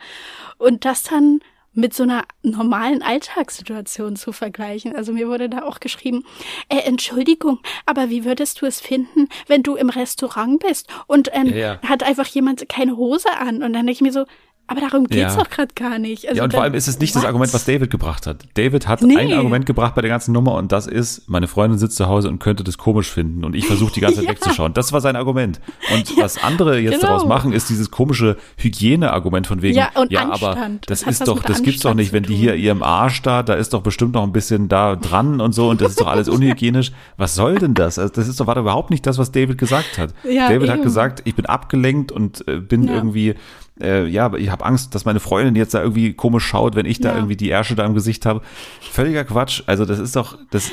[0.57, 1.39] Und das dann
[1.75, 4.95] mit so einer normalen Alltagssituation zu vergleichen.
[4.95, 6.23] Also mir wurde da auch geschrieben,
[6.69, 11.47] äh, Entschuldigung, aber wie würdest du es finden, wenn du im Restaurant bist und ähm,
[11.47, 11.81] ja, ja.
[11.83, 13.61] hat einfach jemand keine Hose an?
[13.61, 14.25] Und dann denke ich mir so,
[14.67, 15.43] aber darum geht's ja.
[15.43, 16.27] doch gerade gar nicht.
[16.27, 17.23] Also ja, und vor allem ist es nicht what?
[17.23, 18.45] das Argument, was David gebracht hat.
[18.55, 19.15] David hat nee.
[19.15, 22.29] ein Argument gebracht bei der ganzen Nummer und das ist, meine Freundin sitzt zu Hause
[22.29, 24.31] und könnte das komisch finden und ich versuche die ganze Zeit ja.
[24.31, 24.73] wegzuschauen.
[24.73, 25.59] Das war sein Argument.
[25.93, 27.07] Und ja, was andere jetzt genau.
[27.07, 30.55] daraus machen, ist dieses komische Hygiene-Argument von wegen, ja, und ja aber
[30.87, 33.53] das, das ist doch, das gibt's doch nicht, wenn die hier ihrem Arsch da, da
[33.53, 36.27] ist doch bestimmt noch ein bisschen da dran und so und das ist doch alles
[36.35, 36.91] unhygienisch.
[37.17, 37.99] Was soll denn das?
[37.99, 40.13] Also das ist doch war überhaupt nicht das, was David gesagt hat.
[40.23, 40.71] David eben.
[40.71, 43.35] hat gesagt, ich bin abgelenkt und äh, bin irgendwie
[43.81, 47.01] äh, ja, ich habe Angst, dass meine Freundin jetzt da irgendwie komisch schaut, wenn ich
[47.01, 48.41] da irgendwie die Ärsche da im Gesicht habe.
[48.79, 49.63] Völliger Quatsch.
[49.65, 50.71] Also das ist doch, das,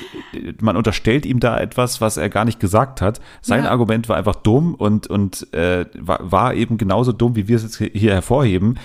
[0.60, 3.20] man unterstellt ihm da etwas, was er gar nicht gesagt hat.
[3.40, 3.70] Sein ja.
[3.70, 7.62] Argument war einfach dumm und, und äh, war, war eben genauso dumm, wie wir es
[7.62, 8.78] jetzt hier hervorheben.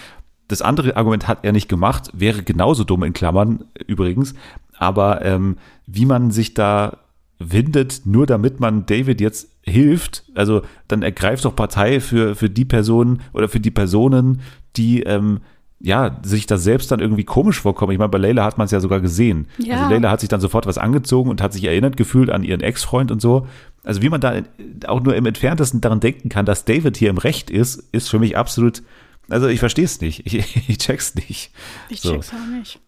[0.47, 4.33] Das andere Argument hat er nicht gemacht, wäre genauso dumm in Klammern übrigens.
[4.79, 6.97] Aber ähm, wie man sich da
[7.39, 12.65] windet, nur damit man David jetzt hilft, also dann ergreift doch Partei für, für die
[12.65, 14.41] Personen oder für die Personen,
[14.75, 15.41] die ähm,
[15.79, 17.91] ja, sich da selbst dann irgendwie komisch vorkommen.
[17.91, 19.47] Ich meine, bei Leila hat man es ja sogar gesehen.
[19.59, 19.77] Ja.
[19.77, 22.61] Also Leila hat sich dann sofort was angezogen und hat sich erinnert gefühlt an ihren
[22.61, 23.47] Ex-Freund und so.
[23.83, 24.41] Also wie man da
[24.87, 28.17] auch nur im entferntesten daran denken kann, dass David hier im Recht ist, ist für
[28.17, 28.81] mich absolut,
[29.29, 30.25] also ich verstehe es nicht.
[30.25, 30.35] Ich,
[30.69, 31.51] ich check's nicht.
[31.89, 32.11] Ich so.
[32.11, 32.79] check's auch nicht.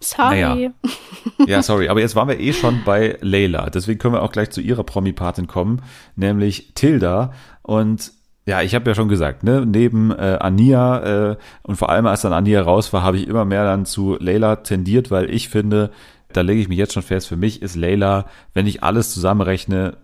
[0.00, 0.40] Sorry.
[0.40, 0.72] Naja.
[1.46, 1.88] Ja, sorry.
[1.88, 3.68] Aber jetzt waren wir eh schon bei Layla.
[3.68, 5.82] Deswegen können wir auch gleich zu ihrer Promi-Patin kommen,
[6.16, 7.32] nämlich Tilda.
[7.62, 8.12] Und
[8.46, 12.22] ja, ich habe ja schon gesagt, ne, neben äh, Ania äh, und vor allem als
[12.22, 15.90] dann Ania raus war, habe ich immer mehr dann zu Layla tendiert, weil ich finde,
[16.32, 19.98] da lege ich mich jetzt schon fest, für mich ist Layla, wenn ich alles zusammenrechne,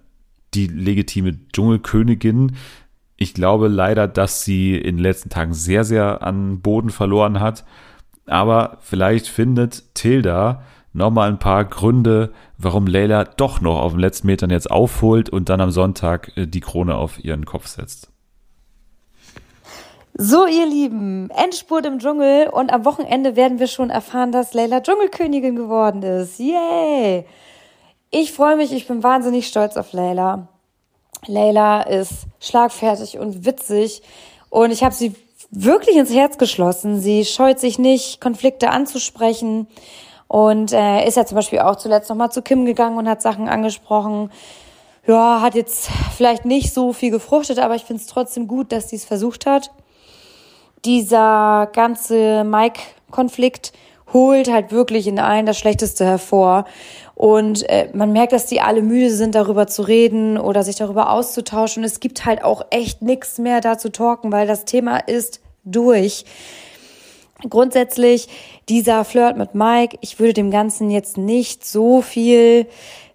[0.52, 2.56] die legitime Dschungelkönigin.
[3.16, 7.64] Ich glaube leider, dass sie in den letzten Tagen sehr, sehr an Boden verloren hat
[8.26, 10.62] aber vielleicht findet Tilda
[10.92, 15.48] nochmal ein paar Gründe, warum Leila doch noch auf den letzten Metern jetzt aufholt und
[15.48, 18.10] dann am Sonntag äh, die Krone auf ihren Kopf setzt.
[20.18, 24.80] So, ihr Lieben, Endspurt im Dschungel und am Wochenende werden wir schon erfahren, dass Leila
[24.80, 26.38] Dschungelkönigin geworden ist.
[26.38, 27.26] Yay!
[28.10, 30.48] Ich freue mich, ich bin wahnsinnig stolz auf Leila.
[31.26, 34.00] Leila ist schlagfertig und witzig
[34.48, 35.14] und ich habe sie
[35.50, 37.00] wirklich ins Herz geschlossen.
[37.00, 39.66] Sie scheut sich nicht, Konflikte anzusprechen
[40.28, 43.48] und äh, ist ja zum Beispiel auch zuletzt nochmal zu Kim gegangen und hat Sachen
[43.48, 44.30] angesprochen.
[45.06, 48.90] Ja, hat jetzt vielleicht nicht so viel gefruchtet, aber ich finde es trotzdem gut, dass
[48.90, 49.70] sie es versucht hat.
[50.84, 53.72] Dieser ganze Mike-Konflikt
[54.12, 56.64] holt halt wirklich in allen das Schlechteste hervor.
[57.14, 61.10] Und äh, man merkt, dass die alle müde sind, darüber zu reden oder sich darüber
[61.10, 61.82] auszutauschen.
[61.82, 65.40] Und es gibt halt auch echt nichts mehr da zu talken, weil das Thema ist
[65.64, 66.24] durch.
[67.48, 68.28] Grundsätzlich
[68.68, 72.66] dieser Flirt mit Mike, ich würde dem Ganzen jetzt nicht so viel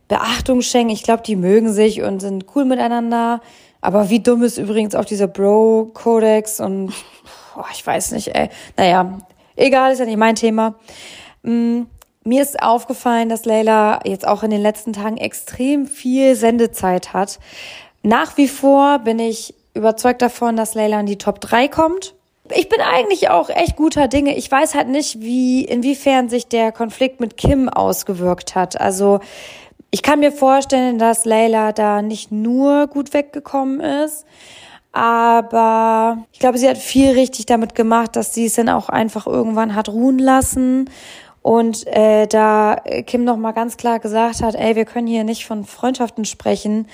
[0.07, 0.93] Beachtung schenken.
[0.93, 3.41] Ich glaube, die mögen sich und sind cool miteinander.
[3.81, 6.93] Aber wie dumm ist übrigens auch dieser Bro-Kodex und
[7.55, 8.49] boah, ich weiß nicht, ey.
[8.77, 9.17] Naja,
[9.55, 10.75] egal, ist ja nicht mein Thema.
[11.43, 11.83] Mm,
[12.23, 17.39] mir ist aufgefallen, dass Leila jetzt auch in den letzten Tagen extrem viel Sendezeit hat.
[18.03, 22.13] Nach wie vor bin ich überzeugt davon, dass Leila in die Top 3 kommt
[22.55, 24.35] ich bin eigentlich auch echt guter Dinge.
[24.35, 28.79] Ich weiß halt nicht, wie, inwiefern sich der Konflikt mit Kim ausgewirkt hat.
[28.79, 29.19] Also,
[29.91, 34.25] ich kann mir vorstellen, dass Layla da nicht nur gut weggekommen ist,
[34.91, 39.25] aber ich glaube, sie hat viel richtig damit gemacht, dass sie es dann auch einfach
[39.27, 40.89] irgendwann hat ruhen lassen
[41.41, 42.75] und äh, da
[43.05, 46.87] Kim noch mal ganz klar gesagt hat, ey, wir können hier nicht von Freundschaften sprechen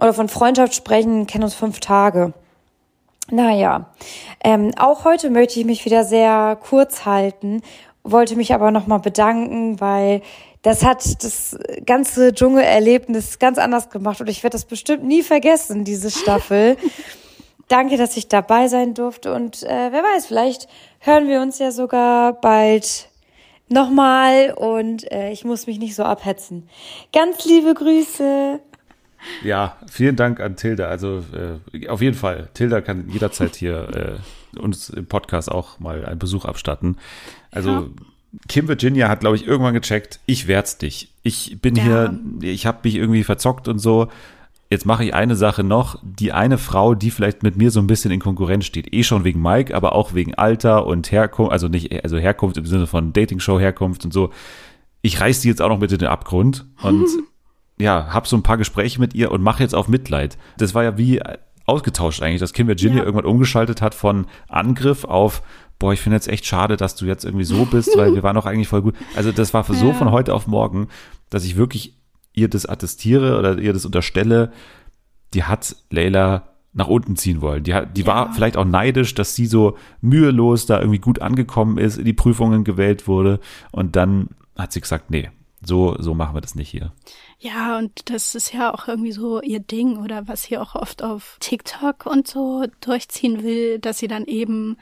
[0.00, 2.34] oder von Freundschaft sprechen, kennen uns fünf Tage.
[3.30, 3.86] Naja,
[4.42, 7.62] ähm, auch heute möchte ich mich wieder sehr kurz halten,
[8.02, 10.20] wollte mich aber nochmal bedanken, weil
[10.64, 15.84] das hat das ganze Dschungelerlebnis ganz anders gemacht und ich werde das bestimmt nie vergessen,
[15.84, 16.76] diese Staffel.
[17.68, 20.66] Danke, dass ich dabei sein durfte und äh, wer weiß, vielleicht
[21.00, 23.10] hören wir uns ja sogar bald
[23.68, 26.66] nochmal und äh, ich muss mich nicht so abhetzen.
[27.12, 28.58] Ganz liebe Grüße.
[29.42, 30.86] Ja, vielen Dank an Tilda.
[30.86, 31.22] Also
[31.74, 32.48] äh, auf jeden Fall.
[32.54, 34.18] Tilda kann jederzeit hier
[34.56, 36.96] äh, uns im Podcast auch mal einen Besuch abstatten.
[37.50, 37.86] Also ja.
[38.48, 41.08] Kim Virginia hat, glaube ich, irgendwann gecheckt, ich werd's dich.
[41.22, 41.82] Ich bin ja.
[41.82, 44.08] hier, ich habe mich irgendwie verzockt und so.
[44.70, 46.00] Jetzt mache ich eine Sache noch.
[46.02, 49.24] Die eine Frau, die vielleicht mit mir so ein bisschen in Konkurrenz steht, eh schon
[49.24, 53.12] wegen Mike, aber auch wegen Alter und Herkunft, also nicht, also Herkunft im Sinne von
[53.12, 54.30] Dating-Show-Herkunft und so.
[55.02, 57.06] Ich reiß die jetzt auch noch mit in den Abgrund und
[57.78, 60.38] ja, hab so ein paar Gespräche mit ihr und mache jetzt auf Mitleid.
[60.56, 61.20] Das war ja wie
[61.66, 63.04] ausgetauscht eigentlich, dass Kim Virginia ja.
[63.04, 65.42] irgendwann umgeschaltet hat von Angriff auf
[65.78, 68.36] boah, ich finde jetzt echt schade, dass du jetzt irgendwie so bist, weil wir waren
[68.36, 68.94] doch eigentlich voll gut.
[69.16, 69.94] Also das war so ja.
[69.94, 70.88] von heute auf morgen,
[71.30, 71.96] dass ich wirklich
[72.32, 74.52] ihr das attestiere oder ihr das unterstelle,
[75.34, 77.62] die hat Leila nach unten ziehen wollen.
[77.62, 78.06] Die, hat, die ja.
[78.08, 82.12] war vielleicht auch neidisch, dass sie so mühelos da irgendwie gut angekommen ist, in die
[82.12, 85.30] Prüfungen gewählt wurde und dann hat sie gesagt, nee,
[85.62, 86.92] so, so machen wir das nicht hier.
[87.38, 91.02] Ja, und das ist ja auch irgendwie so ihr Ding oder was sie auch oft
[91.02, 94.76] auf TikTok und so durchziehen will, dass sie dann eben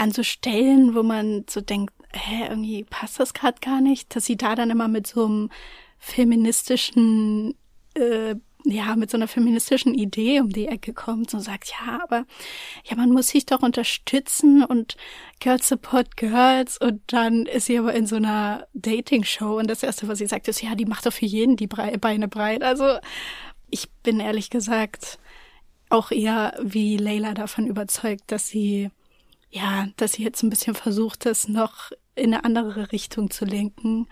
[0.00, 4.24] an so Stellen, wo man so denkt, hä, irgendwie passt das gerade gar nicht, dass
[4.24, 5.50] sie da dann immer mit so einem
[5.98, 7.54] feministischen
[7.94, 12.24] äh, ja, mit so einer feministischen Idee um die Ecke kommt und sagt, ja, aber
[12.84, 14.96] ja, man muss sich doch unterstützen und
[15.40, 20.08] Girls support Girls und dann ist sie aber in so einer Dating-Show und das erste,
[20.08, 22.62] was sie sagt, ist, ja, die macht doch für jeden die Beine breit.
[22.62, 22.98] Also
[23.70, 25.18] ich bin ehrlich gesagt
[25.88, 28.90] auch eher wie Leila davon überzeugt, dass sie,
[29.50, 34.06] ja, dass sie jetzt ein bisschen versucht, das noch in eine andere Richtung zu lenken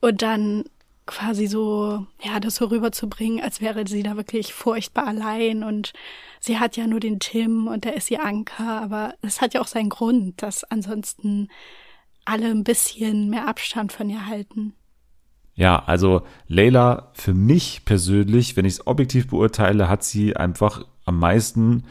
[0.00, 0.64] und dann
[1.06, 5.92] quasi so, ja, das so rüberzubringen, als wäre sie da wirklich furchtbar allein und
[6.40, 9.60] sie hat ja nur den Tim und der ist ihr Anker, aber es hat ja
[9.60, 11.48] auch seinen Grund, dass ansonsten
[12.24, 14.74] alle ein bisschen mehr Abstand von ihr halten.
[15.54, 21.18] Ja, also Leila, für mich persönlich, wenn ich es objektiv beurteile, hat sie einfach am
[21.18, 21.84] meisten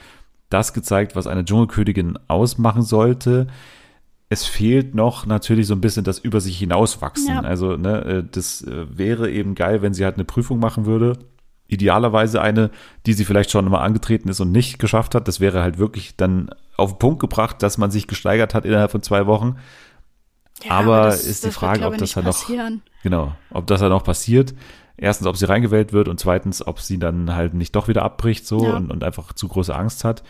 [0.52, 3.48] das gezeigt, was eine Dschungelkönigin ausmachen sollte
[4.32, 7.36] es fehlt noch natürlich so ein bisschen das über sich hinauswachsen.
[7.36, 7.42] Ja.
[7.42, 11.20] Also, ne, äh, das äh, wäre eben geil, wenn sie halt eine Prüfung machen würde.
[11.68, 12.72] Idealerweise eine,
[13.06, 15.28] die sie vielleicht schon mal angetreten ist und nicht geschafft hat.
[15.28, 18.92] Das wäre halt wirklich dann auf den Punkt gebracht, dass man sich gesteigert hat innerhalb
[18.92, 19.58] von zwei Wochen.
[20.64, 22.48] Ja, aber, aber das, ist die Frage, wird, ob das dann noch,
[23.04, 24.54] genau, ob das dann noch passiert.
[25.02, 28.46] Erstens, ob sie reingewählt wird und zweitens, ob sie dann halt nicht doch wieder abbricht
[28.46, 28.78] so ja.
[28.78, 30.22] und, und einfach zu große Angst hat.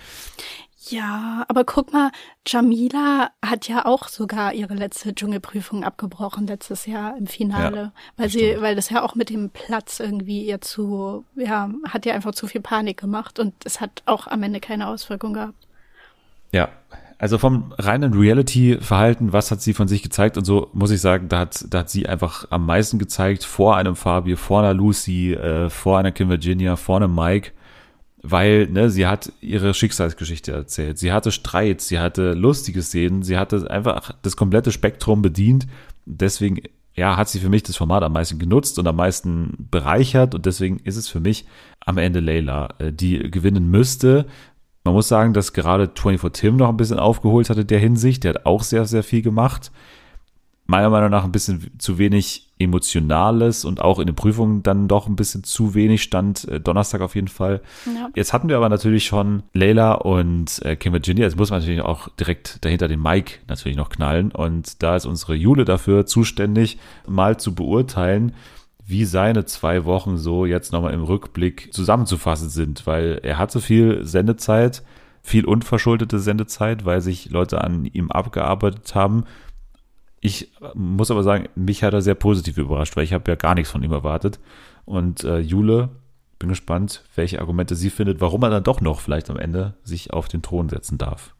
[0.89, 2.09] Ja, aber guck mal,
[2.47, 8.29] Jamila hat ja auch sogar ihre letzte Dschungelprüfung abgebrochen letztes Jahr im Finale, ja, weil
[8.29, 8.61] sie, stimmt.
[8.61, 12.47] weil das ja auch mit dem Platz irgendwie ihr zu, ja, hat ja einfach zu
[12.47, 15.67] viel Panik gemacht und es hat auch am Ende keine Auswirkung gehabt.
[16.53, 16.69] Ja,
[17.21, 21.29] also vom reinen Reality-Verhalten, was hat sie von sich gezeigt und so, muss ich sagen,
[21.29, 25.33] da hat, da hat sie einfach am meisten gezeigt vor einem Fabio, vor einer Lucy,
[25.33, 27.51] äh, vor einer Kim Virginia, vor einem Mike
[28.23, 30.99] weil ne, sie hat ihre Schicksalsgeschichte erzählt.
[30.99, 35.65] Sie hatte Streit, sie hatte lustige Szenen, sie hatte einfach das komplette Spektrum bedient.
[36.05, 36.61] Deswegen
[36.93, 40.45] ja, hat sie für mich das Format am meisten genutzt und am meisten bereichert und
[40.45, 41.45] deswegen ist es für mich
[41.79, 44.25] am Ende Layla, äh, die gewinnen müsste.
[44.83, 48.23] Man muss sagen, dass gerade 24 Tim noch ein bisschen aufgeholt hatte in der Hinsicht.
[48.23, 49.71] Der hat auch sehr, sehr viel gemacht
[50.71, 55.07] meiner Meinung nach ein bisschen zu wenig Emotionales und auch in den Prüfungen dann doch
[55.07, 56.47] ein bisschen zu wenig stand.
[56.47, 57.61] Äh, Donnerstag auf jeden Fall.
[57.85, 58.09] Ja.
[58.15, 61.25] Jetzt hatten wir aber natürlich schon Leila und äh, Kim Virginia.
[61.25, 64.31] Jetzt muss man natürlich auch direkt dahinter den Mike natürlich noch knallen.
[64.31, 68.33] Und da ist unsere Jule dafür zuständig, mal zu beurteilen,
[68.85, 74.05] wie seine zwei Wochen so jetzt nochmal im Rückblick zusammenzufassen sind, weil er hatte viel
[74.05, 74.83] Sendezeit,
[75.21, 79.25] viel unverschuldete Sendezeit, weil sich Leute an ihm abgearbeitet haben
[80.21, 83.55] ich muss aber sagen, mich hat er sehr positiv überrascht, weil ich habe ja gar
[83.55, 84.39] nichts von ihm erwartet.
[84.85, 85.89] Und äh, Jule,
[86.37, 90.13] bin gespannt, welche Argumente sie findet, warum er dann doch noch vielleicht am Ende sich
[90.13, 91.33] auf den Thron setzen darf.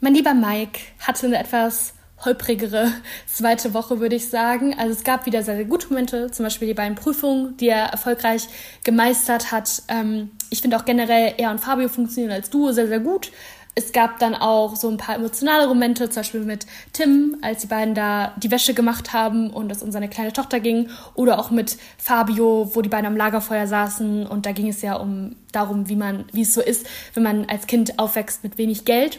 [0.00, 1.93] Mein lieber Mike hatte eine etwas
[2.24, 2.92] holprigere
[3.26, 4.74] zweite Woche, würde ich sagen.
[4.78, 7.86] Also es gab wieder sehr, sehr gute Momente, zum Beispiel die beiden Prüfungen, die er
[7.86, 8.48] erfolgreich
[8.84, 9.82] gemeistert hat.
[9.88, 13.30] Ähm, ich finde auch generell er und Fabio funktionieren als Duo sehr, sehr gut.
[13.76, 17.66] es gab dann auch so ein paar emotionale Momente, zum Beispiel mit Tim, als die
[17.66, 20.90] beiden da die Wäsche gemacht haben und es um seine kleine Tochter ging.
[21.14, 24.94] Oder auch mit Fabio, wo die beiden am Lagerfeuer saßen und da ging es ja
[24.94, 28.84] um darum, wie man, wie es so ist, wenn man als Kind aufwächst mit wenig
[28.84, 29.18] Geld.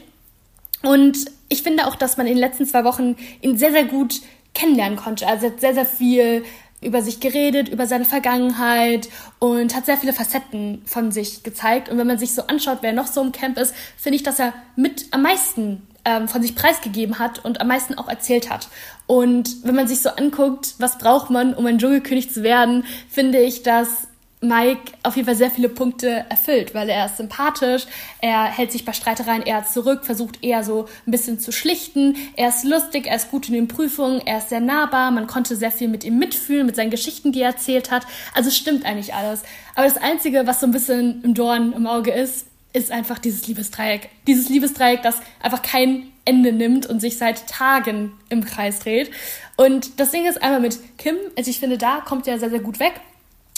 [0.86, 4.22] Und ich finde auch, dass man in den letzten zwei Wochen ihn sehr, sehr gut
[4.54, 5.28] kennenlernen konnte.
[5.28, 6.44] Also er hat sehr, sehr viel
[6.82, 9.10] über sich geredet, über seine Vergangenheit
[9.40, 11.90] und hat sehr viele Facetten von sich gezeigt.
[11.90, 14.40] Und wenn man sich so anschaut, wer noch so im Camp ist, finde ich, dass
[14.40, 18.70] er mit am meisten ähm, von sich preisgegeben hat und am meisten auch erzählt hat.
[19.08, 23.40] Und wenn man sich so anguckt, was braucht man, um ein Dschungelkönig zu werden, finde
[23.40, 24.08] ich, dass
[24.48, 27.86] Mike auf jeden Fall sehr viele Punkte erfüllt, weil er ist sympathisch,
[28.22, 32.50] er hält sich bei Streitereien eher zurück, versucht eher so ein bisschen zu schlichten, er
[32.50, 35.72] ist lustig, er ist gut in den Prüfungen, er ist sehr nahbar, man konnte sehr
[35.72, 38.06] viel mit ihm mitfühlen, mit seinen Geschichten, die er erzählt hat.
[38.34, 39.44] Also stimmt eigentlich alles.
[39.76, 43.48] Aber das Einzige, was so ein bisschen im Dorn im Auge ist, ist einfach dieses
[43.48, 44.10] Liebesdreieck.
[44.28, 49.12] Dieses Liebesdreieck, das einfach kein Ende nimmt und sich seit Tagen im Kreis dreht.
[49.56, 52.60] Und das Ding ist einmal mit Kim, also ich finde, da kommt er sehr, sehr
[52.60, 52.94] gut weg.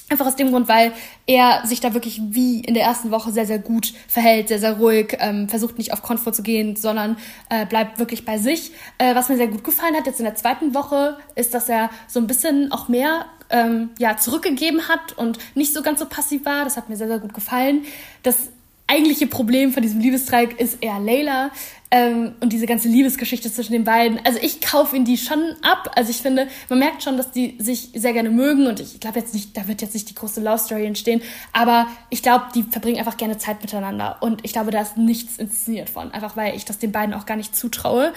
[0.10, 0.93] Einfach aus dem Grund, weil
[1.26, 4.78] er sich da wirklich wie in der ersten Woche sehr, sehr gut verhält, sehr, sehr
[4.78, 7.18] ruhig, ähm, versucht nicht auf Komfort zu gehen, sondern
[7.49, 8.72] äh, bleibt wirklich bei sich.
[8.97, 11.89] Äh, was mir sehr gut gefallen hat jetzt in der zweiten Woche, ist, dass er
[12.08, 16.45] so ein bisschen auch mehr ähm, ja, zurückgegeben hat und nicht so ganz so passiv
[16.45, 16.64] war.
[16.64, 17.84] Das hat mir sehr, sehr gut gefallen.
[18.24, 18.49] Das
[18.88, 21.51] eigentliche Problem von diesem Liebesdreieck ist eher Layla
[21.89, 24.19] ähm, und diese ganze Liebesgeschichte zwischen den beiden.
[24.25, 25.91] Also ich kaufe ihn die schon ab.
[25.95, 29.19] Also ich finde, man merkt schon, dass die sich sehr gerne mögen und ich glaube
[29.19, 31.21] jetzt nicht, da wird jetzt nicht die große Love Story entstehen,
[31.53, 35.38] aber ich glaube, die verbringen einfach gerne Zeit miteinander und ich glaube, da ist nichts
[35.38, 38.13] inszeniert von, einfach weil ich das den beiden auch gar nicht zutraue.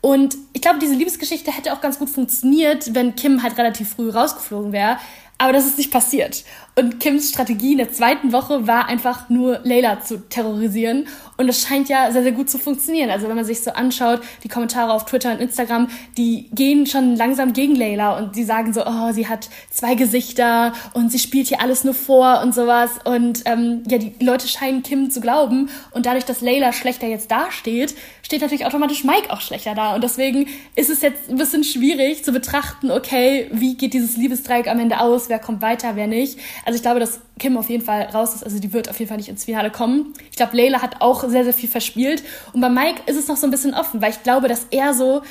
[0.00, 4.10] Und ich glaube, diese Liebesgeschichte hätte auch ganz gut funktioniert, wenn Kim halt relativ früh
[4.10, 4.98] rausgeflogen wäre.
[5.38, 6.44] Aber das ist nicht passiert.
[6.76, 11.08] Und Kims Strategie in der zweiten Woche war einfach nur Layla zu terrorisieren.
[11.36, 13.10] Und das scheint ja sehr, sehr gut zu funktionieren.
[13.10, 17.16] Also wenn man sich so anschaut, die Kommentare auf Twitter und Instagram, die gehen schon
[17.16, 21.48] langsam gegen Layla und die sagen so, oh, sie hat zwei Gesichter und sie spielt
[21.48, 22.90] hier alles nur vor und sowas.
[23.04, 25.70] Und ähm, ja, die Leute scheinen Kim zu glauben.
[25.90, 29.94] Und dadurch, dass Layla schlechter jetzt dasteht, steht natürlich automatisch Mike auch schlechter da.
[29.94, 34.68] Und deswegen ist es jetzt ein bisschen schwierig zu betrachten, okay, wie geht dieses Liebesdreieck
[34.68, 36.38] am Ende aus, wer kommt weiter, wer nicht.
[36.64, 38.44] Also ich glaube, dass Kim auf jeden Fall raus ist.
[38.44, 40.14] Also die wird auf jeden Fall nicht ins Finale kommen.
[40.30, 42.22] Ich glaube, Leila hat auch sehr, sehr viel verspielt.
[42.52, 44.94] Und bei Mike ist es noch so ein bisschen offen, weil ich glaube, dass er
[44.94, 45.22] so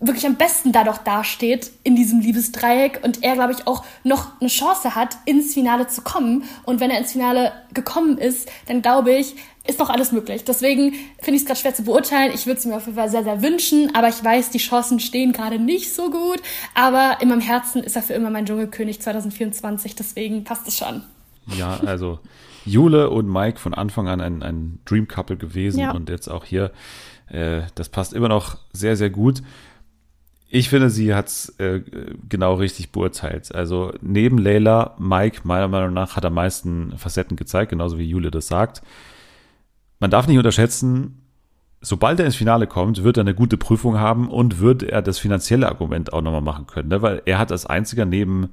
[0.00, 4.40] wirklich am besten da doch dasteht in diesem Liebesdreieck und er, glaube ich, auch noch
[4.40, 6.44] eine Chance hat, ins Finale zu kommen.
[6.64, 9.36] Und wenn er ins Finale gekommen ist, dann glaube ich,
[9.66, 10.44] ist noch alles möglich.
[10.44, 12.32] Deswegen finde ich es gerade schwer zu beurteilen.
[12.34, 15.00] Ich würde es mir auf jeden Fall sehr, sehr wünschen, aber ich weiß, die Chancen
[15.00, 16.40] stehen gerade nicht so gut.
[16.74, 21.02] Aber in meinem Herzen ist er für immer mein Dschungelkönig 2024, deswegen passt es schon.
[21.58, 22.20] Ja, also
[22.64, 25.92] Jule und Mike von Anfang an ein, ein Dream Couple gewesen ja.
[25.92, 26.72] und jetzt auch hier.
[27.28, 29.42] Äh, das passt immer noch sehr, sehr gut.
[30.48, 31.80] Ich finde, sie hat es äh,
[32.28, 33.54] genau richtig beurteilt.
[33.54, 38.32] Also neben Leila, Mike, meiner Meinung nach, hat am meisten Facetten gezeigt, genauso wie Jule
[38.32, 38.82] das sagt.
[40.00, 41.20] Man darf nicht unterschätzen,
[41.80, 45.18] sobald er ins Finale kommt, wird er eine gute Prüfung haben und wird er das
[45.18, 46.88] finanzielle Argument auch nochmal machen können.
[46.88, 47.00] Ne?
[47.00, 48.52] Weil er hat als einziger neben,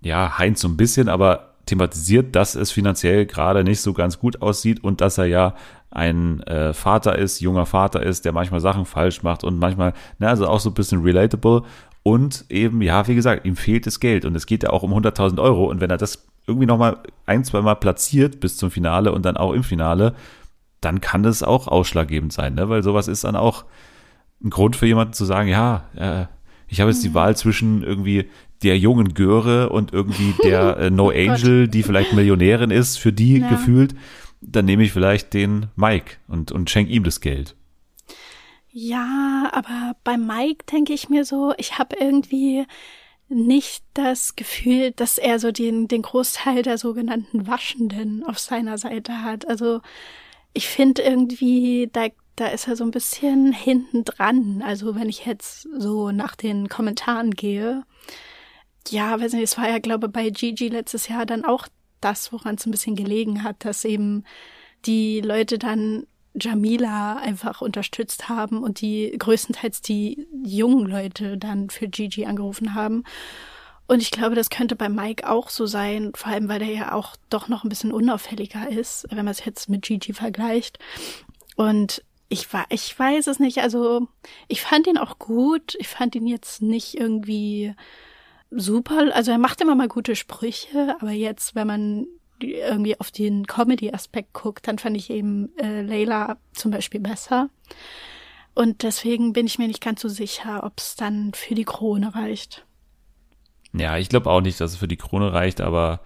[0.00, 4.42] ja, Heinz so ein bisschen, aber thematisiert, dass es finanziell gerade nicht so ganz gut
[4.42, 5.54] aussieht und dass er ja
[5.90, 10.28] ein äh, Vater ist, junger Vater ist, der manchmal Sachen falsch macht und manchmal, ne,
[10.28, 11.62] also auch so ein bisschen relatable.
[12.02, 14.92] Und eben, ja, wie gesagt, ihm fehlt das Geld und es geht ja auch um
[14.94, 15.66] 100.000 Euro.
[15.66, 19.36] Und wenn er das irgendwie nochmal ein, zwei Mal platziert bis zum Finale und dann
[19.36, 20.14] auch im Finale,
[20.80, 23.64] dann kann das auch ausschlaggebend sein, ne, weil sowas ist dann auch
[24.42, 26.26] ein Grund für jemanden zu sagen, ja, äh,
[26.68, 27.14] ich habe jetzt die mhm.
[27.14, 28.28] Wahl zwischen irgendwie
[28.62, 33.12] der jungen Göre und irgendwie der äh, No oh Angel, die vielleicht Millionärin ist, für
[33.12, 33.48] die ja.
[33.48, 33.94] gefühlt,
[34.40, 37.54] dann nehme ich vielleicht den Mike und, und schenke ihm das Geld.
[38.70, 42.64] Ja, aber bei Mike denke ich mir so, ich habe irgendwie
[43.28, 49.22] nicht das Gefühl, dass er so den, den Großteil der sogenannten Waschenden auf seiner Seite
[49.22, 49.48] hat.
[49.48, 49.80] Also
[50.52, 52.06] ich finde irgendwie, da,
[52.36, 54.62] da ist er so ein bisschen hinten dran.
[54.64, 57.84] Also wenn ich jetzt so nach den Kommentaren gehe,
[58.90, 61.68] ja, weiß nicht, es war ja, glaube bei Gigi letztes Jahr dann auch
[62.00, 64.24] das, woran es ein bisschen gelegen hat, dass eben
[64.84, 66.06] die Leute dann
[66.40, 73.04] Jamila einfach unterstützt haben und die größtenteils die jungen Leute dann für Gigi angerufen haben.
[73.86, 76.92] Und ich glaube, das könnte bei Mike auch so sein, vor allem weil der ja
[76.92, 80.78] auch doch noch ein bisschen unauffälliger ist, wenn man es jetzt mit Gigi vergleicht.
[81.56, 83.58] Und ich war, ich weiß es nicht.
[83.58, 84.06] Also
[84.46, 85.74] ich fand ihn auch gut.
[85.78, 87.74] Ich fand ihn jetzt nicht irgendwie
[88.50, 89.14] super.
[89.14, 92.06] Also er macht immer mal gute Sprüche, aber jetzt, wenn man
[92.40, 97.50] irgendwie auf den Comedy-Aspekt guckt, dann fand ich eben äh, Layla zum Beispiel besser.
[98.54, 102.14] Und deswegen bin ich mir nicht ganz so sicher, ob es dann für die Krone
[102.14, 102.64] reicht.
[103.72, 106.00] Ja, ich glaube auch nicht, dass es für die Krone reicht, aber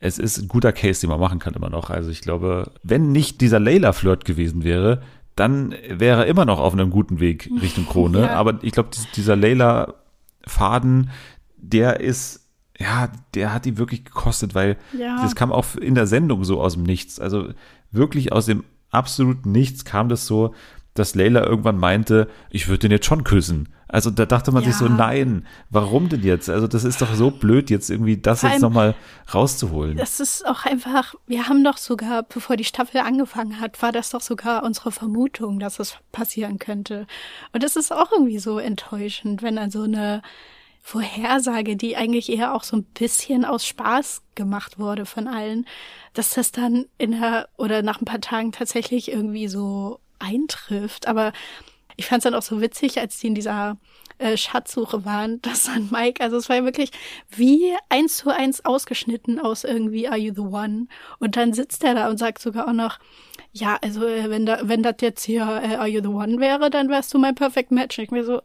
[0.00, 1.90] es ist ein guter Case, den man machen kann immer noch.
[1.90, 5.02] Also ich glaube, wenn nicht dieser Layla-Flirt gewesen wäre,
[5.34, 8.18] dann wäre er immer noch auf einem guten Weg Richtung Krone.
[8.26, 8.34] Ja.
[8.34, 11.10] Aber ich glaube, dieser Layla-Faden,
[11.60, 12.44] der ist
[12.78, 15.20] ja, der hat die wirklich gekostet, weil ja.
[15.20, 17.18] das kam auch in der Sendung so aus dem Nichts.
[17.18, 17.48] Also
[17.90, 20.54] wirklich aus dem absoluten Nichts kam das so,
[20.94, 23.68] dass Leila irgendwann meinte, ich würde den jetzt schon küssen.
[23.88, 24.68] Also da dachte man ja.
[24.68, 26.50] sich so, nein, warum denn jetzt?
[26.50, 28.94] Also das ist doch so blöd, jetzt irgendwie das Vor jetzt nochmal
[29.32, 29.96] rauszuholen.
[29.96, 34.10] Das ist auch einfach, wir haben doch sogar, bevor die Staffel angefangen hat, war das
[34.10, 37.06] doch sogar unsere Vermutung, dass es passieren könnte.
[37.52, 40.22] Und das ist auch irgendwie so enttäuschend, wenn dann so eine
[40.80, 45.66] Vorhersage, die eigentlich eher auch so ein bisschen aus Spaß gemacht wurde von allen,
[46.14, 51.06] dass das dann in der oder nach ein paar Tagen tatsächlich irgendwie so eintrifft.
[51.06, 51.32] Aber
[51.96, 53.76] ich fand es dann auch so witzig, als die in dieser
[54.18, 56.90] äh, Schatzsuche waren, dass dann Mike, also es war ja wirklich
[57.28, 60.86] wie eins zu eins ausgeschnitten aus irgendwie Are You the One?
[61.18, 62.98] Und dann sitzt er da und sagt sogar auch noch,
[63.52, 66.70] ja, also äh, wenn da, wenn das jetzt hier äh, Are You the One wäre,
[66.70, 67.98] dann wärst du mein Perfect Match.
[67.98, 68.42] Ich mir so,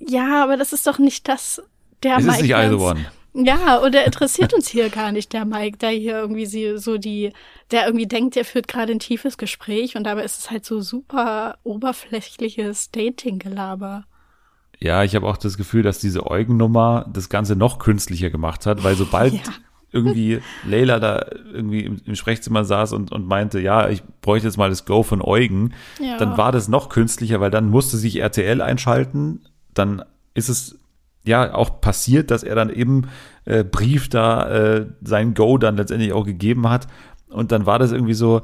[0.00, 1.62] ja, aber das ist doch nicht das,
[2.02, 2.38] der es Mike.
[2.38, 3.06] Ist nicht the One.
[3.32, 6.46] Ja, und er interessiert uns hier gar nicht, der Mike, der hier irgendwie
[6.78, 7.32] so die,
[7.70, 10.80] der irgendwie denkt, er führt gerade ein tiefes Gespräch und dabei ist es halt so
[10.80, 14.04] super oberflächliches Dating-Gelaber.
[14.80, 18.82] Ja, ich habe auch das Gefühl, dass diese Eugennummer das Ganze noch künstlicher gemacht hat,
[18.82, 19.42] weil sobald ja.
[19.92, 24.56] irgendwie Leila da irgendwie im, im, Sprechzimmer saß und, und meinte, ja, ich bräuchte jetzt
[24.56, 26.16] mal das Go von Eugen, ja.
[26.16, 29.42] dann war das noch künstlicher, weil dann musste sich RTL einschalten,
[29.80, 30.04] dann
[30.34, 30.78] ist es
[31.24, 33.08] ja auch passiert, dass er dann eben
[33.44, 36.86] äh, Brief da äh, sein Go dann letztendlich auch gegeben hat.
[37.28, 38.42] Und dann war das irgendwie so,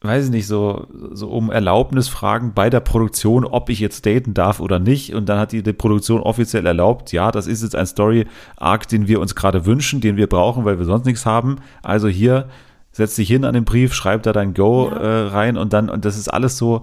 [0.00, 4.34] weiß ich nicht, so, so um Erlaubnis fragen bei der Produktion, ob ich jetzt daten
[4.34, 5.14] darf oder nicht.
[5.14, 9.08] Und dann hat die, die Produktion offiziell erlaubt, ja, das ist jetzt ein Story-Arc, den
[9.08, 11.56] wir uns gerade wünschen, den wir brauchen, weil wir sonst nichts haben.
[11.82, 12.48] Also hier,
[12.92, 14.96] setz dich hin an den Brief, schreib da dein Go ja.
[14.96, 16.82] äh, rein und dann, und das ist alles so,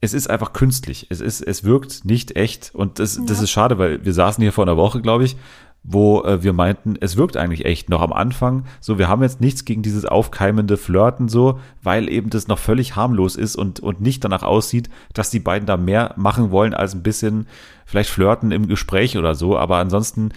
[0.00, 1.06] es ist einfach künstlich.
[1.10, 2.70] Es ist, es wirkt nicht echt.
[2.74, 3.22] Und das, ja.
[3.26, 5.36] das ist schade, weil wir saßen hier vor einer Woche, glaube ich,
[5.82, 8.64] wo äh, wir meinten, es wirkt eigentlich echt noch am Anfang.
[8.80, 12.94] So, wir haben jetzt nichts gegen dieses aufkeimende Flirten so, weil eben das noch völlig
[12.94, 16.94] harmlos ist und, und nicht danach aussieht, dass die beiden da mehr machen wollen als
[16.94, 17.46] ein bisschen
[17.86, 19.56] vielleicht flirten im Gespräch oder so.
[19.56, 20.30] Aber ansonsten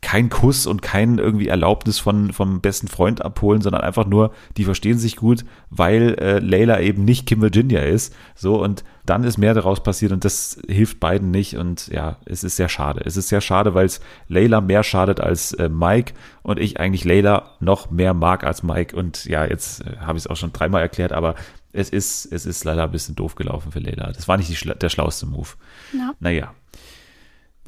[0.00, 4.64] kein Kuss und kein irgendwie Erlaubnis von vom besten Freund abholen, sondern einfach nur, die
[4.64, 8.14] verstehen sich gut, weil äh, Layla eben nicht Kim Virginia ist.
[8.34, 12.44] So und dann ist mehr daraus passiert und das hilft beiden nicht und ja, es
[12.44, 13.00] ist sehr schade.
[13.04, 17.04] Es ist sehr schade, weil es Layla mehr schadet als äh, Mike und ich eigentlich
[17.04, 20.52] Layla noch mehr mag als Mike und ja, jetzt äh, habe ich es auch schon
[20.52, 21.34] dreimal erklärt, aber
[21.72, 24.12] es ist, es ist leider ein bisschen doof gelaufen für Layla.
[24.12, 25.48] Das war nicht die, der schlauste Move.
[25.92, 26.12] Ja.
[26.20, 26.54] Naja.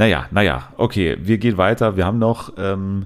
[0.00, 1.94] Naja, naja, okay, wir gehen weiter.
[1.94, 3.04] Wir haben noch, ähm,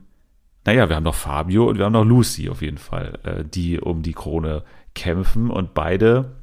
[0.65, 3.81] naja, wir haben noch Fabio und wir haben noch Lucy auf jeden Fall, äh, die
[3.81, 4.63] um die Krone
[4.95, 6.37] kämpfen und beide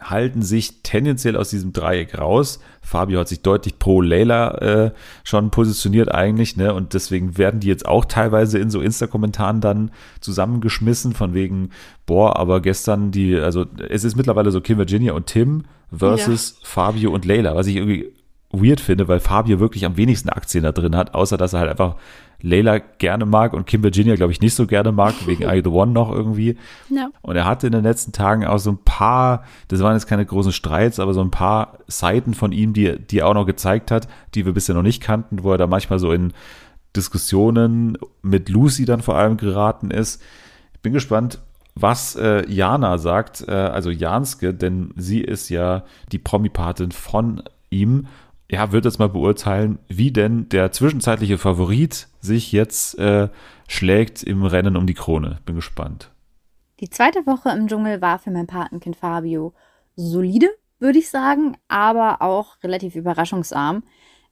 [0.00, 2.58] halten sich tendenziell aus diesem Dreieck raus.
[2.82, 4.90] Fabio hat sich deutlich pro Layla äh,
[5.22, 6.74] schon positioniert eigentlich, ne?
[6.74, 11.70] Und deswegen werden die jetzt auch teilweise in so Insta-Kommentaren dann zusammengeschmissen, von wegen,
[12.06, 15.62] boah, aber gestern die, also es ist mittlerweile so Kim Virginia und Tim
[15.96, 16.66] versus ja.
[16.66, 18.10] Fabio und Layla, was ich irgendwie
[18.52, 21.70] weird finde, weil Fabio wirklich am wenigsten Aktien da drin hat, außer dass er halt
[21.70, 21.96] einfach
[22.42, 25.70] Layla gerne mag und Kim Virginia, glaube ich, nicht so gerne mag, wegen I The
[25.70, 26.56] One noch irgendwie.
[26.88, 27.10] Ja.
[27.22, 30.26] Und er hatte in den letzten Tagen auch so ein paar, das waren jetzt keine
[30.26, 33.90] großen Streits, aber so ein paar Seiten von ihm, die, die er auch noch gezeigt
[33.90, 36.32] hat, die wir bisher noch nicht kannten, wo er da manchmal so in
[36.96, 40.20] Diskussionen mit Lucy dann vor allem geraten ist.
[40.74, 41.40] Ich bin gespannt,
[41.76, 48.06] was äh, Jana sagt, äh, also Janske, denn sie ist ja die Promi-Patin von ihm
[48.50, 53.28] ja, wird jetzt mal beurteilen, wie denn der zwischenzeitliche Favorit sich jetzt äh,
[53.68, 55.38] schlägt im Rennen um die Krone.
[55.46, 56.10] Bin gespannt.
[56.80, 59.54] Die zweite Woche im Dschungel war für mein Patenkind Fabio
[59.94, 60.48] solide,
[60.80, 63.84] würde ich sagen, aber auch relativ überraschungsarm.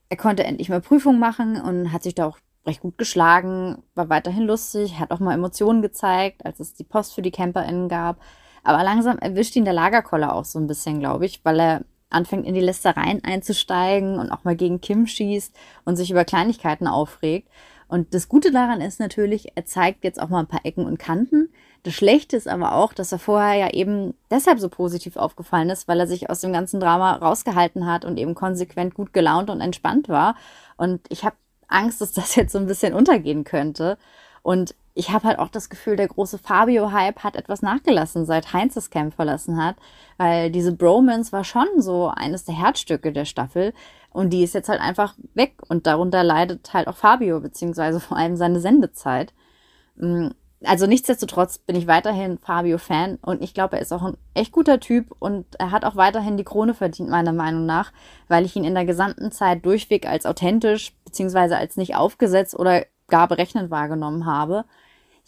[0.09, 4.09] Er konnte endlich mal Prüfung machen und hat sich da auch recht gut geschlagen, war
[4.09, 8.19] weiterhin lustig, hat auch mal Emotionen gezeigt, als es die Post für die CamperInnen gab.
[8.63, 12.45] Aber langsam erwischt ihn der Lagerkoller auch so ein bisschen, glaube ich, weil er anfängt
[12.45, 15.55] in die Lästereien einzusteigen und auch mal gegen Kim schießt
[15.85, 17.47] und sich über Kleinigkeiten aufregt.
[17.87, 20.99] Und das Gute daran ist natürlich, er zeigt jetzt auch mal ein paar Ecken und
[20.99, 21.49] Kanten.
[21.83, 25.87] Das Schlechte ist aber auch, dass er vorher ja eben deshalb so positiv aufgefallen ist,
[25.87, 29.59] weil er sich aus dem ganzen Drama rausgehalten hat und eben konsequent gut gelaunt und
[29.59, 30.35] entspannt war.
[30.77, 31.35] Und ich habe
[31.67, 33.97] Angst, dass das jetzt so ein bisschen untergehen könnte.
[34.43, 38.73] Und ich habe halt auch das Gefühl, der große Fabio-Hype hat etwas nachgelassen, seit Heinz
[38.73, 39.77] das Camp verlassen hat,
[40.17, 43.73] weil diese Bromance war schon so eines der Herzstücke der Staffel.
[44.09, 45.53] Und die ist jetzt halt einfach weg.
[45.69, 49.33] Und darunter leidet halt auch Fabio, beziehungsweise vor allem seine Sendezeit.
[49.95, 50.29] Mm,
[50.65, 53.19] also nichtsdestotrotz bin ich weiterhin Fabio-Fan.
[53.21, 55.15] Und ich glaube, er ist auch ein echt guter Typ.
[55.19, 57.93] Und er hat auch weiterhin die Krone verdient, meiner Meinung nach,
[58.27, 62.83] weil ich ihn in der gesamten Zeit durchweg als authentisch beziehungsweise als nicht aufgesetzt oder
[63.07, 64.65] gar berechnend wahrgenommen habe.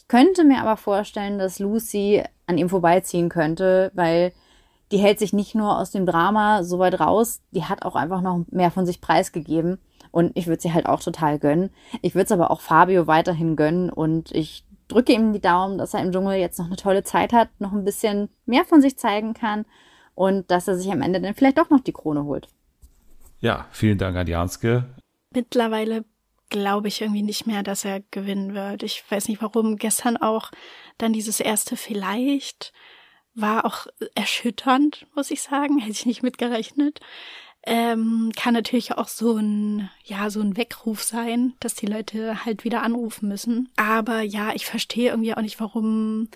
[0.02, 4.34] Ich könnte mir aber vorstellen, dass Lucy an ihm vorbeiziehen könnte, weil
[4.92, 8.22] die hält sich nicht nur aus dem Drama so weit raus, die hat auch einfach
[8.22, 9.80] noch mehr von sich preisgegeben.
[10.12, 11.70] Und ich würde sie halt auch total gönnen.
[12.02, 15.94] Ich würde es aber auch Fabio weiterhin gönnen und ich drücke ihm die Daumen, dass
[15.94, 18.98] er im Dschungel jetzt noch eine tolle Zeit hat, noch ein bisschen mehr von sich
[18.98, 19.66] zeigen kann
[20.16, 22.50] und dass er sich am Ende dann vielleicht doch noch die Krone holt.
[23.40, 24.84] Ja, vielen Dank an Janske.
[25.34, 26.04] Mittlerweile
[26.52, 28.84] glaube ich irgendwie nicht mehr, dass er gewinnen wird.
[28.84, 29.78] Ich weiß nicht warum.
[29.78, 30.52] Gestern auch
[31.00, 32.74] dann dieses erste vielleicht
[33.34, 35.80] war auch erschütternd, muss ich sagen.
[35.80, 37.00] Hätte ich nicht mitgerechnet.
[37.64, 42.64] Ähm, kann natürlich auch so ein, ja, so ein Weckruf sein, dass die Leute halt
[42.64, 43.70] wieder anrufen müssen.
[43.76, 46.28] Aber ja, ich verstehe irgendwie auch nicht, warum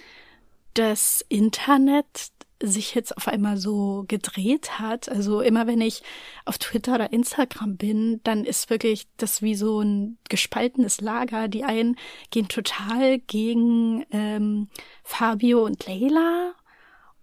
[0.76, 2.32] das Internet
[2.68, 5.10] sich jetzt auf einmal so gedreht hat.
[5.10, 6.04] Also immer wenn ich
[6.46, 11.48] auf Twitter oder Instagram bin, dann ist wirklich das wie so ein gespaltenes Lager.
[11.48, 11.98] Die einen
[12.30, 14.70] gehen total gegen ähm,
[15.04, 16.54] Fabio und Leila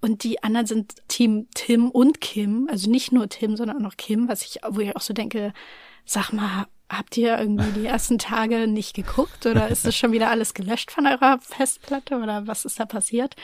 [0.02, 3.96] und die anderen sind Team Tim und Kim, also nicht nur Tim, sondern auch noch
[3.96, 5.52] Kim, was ich, wo ich auch so denke,
[6.04, 10.30] sag mal, habt ihr irgendwie die ersten Tage nicht geguckt oder ist das schon wieder
[10.30, 13.34] alles gelöscht von eurer Festplatte oder was ist da passiert?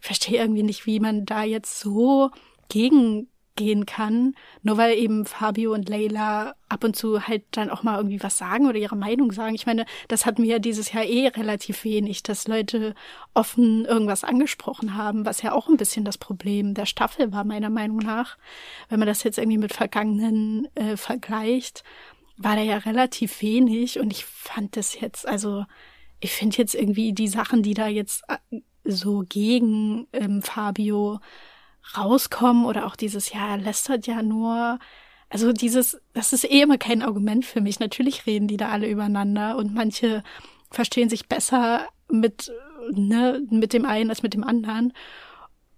[0.00, 2.30] Ich verstehe irgendwie nicht, wie man da jetzt so
[2.68, 7.84] gegen gehen kann, nur weil eben Fabio und Leila ab und zu halt dann auch
[7.84, 9.54] mal irgendwie was sagen oder ihre Meinung sagen.
[9.54, 12.94] Ich meine, das hatten wir ja dieses Jahr eh relativ wenig, dass Leute
[13.32, 17.70] offen irgendwas angesprochen haben, was ja auch ein bisschen das Problem der Staffel war, meiner
[17.70, 18.38] Meinung nach.
[18.88, 21.84] Wenn man das jetzt irgendwie mit vergangenen äh, vergleicht,
[22.36, 25.64] war da ja relativ wenig und ich fand das jetzt, also
[26.20, 31.20] ich finde jetzt irgendwie die Sachen, die da jetzt äh, so gegen ähm, Fabio
[31.96, 34.78] rauskommen oder auch dieses, ja, er lästert ja nur.
[35.28, 37.80] Also dieses, das ist eh immer kein Argument für mich.
[37.80, 40.22] Natürlich reden die da alle übereinander und manche
[40.70, 42.52] verstehen sich besser mit,
[42.92, 44.92] ne, mit dem einen als mit dem anderen.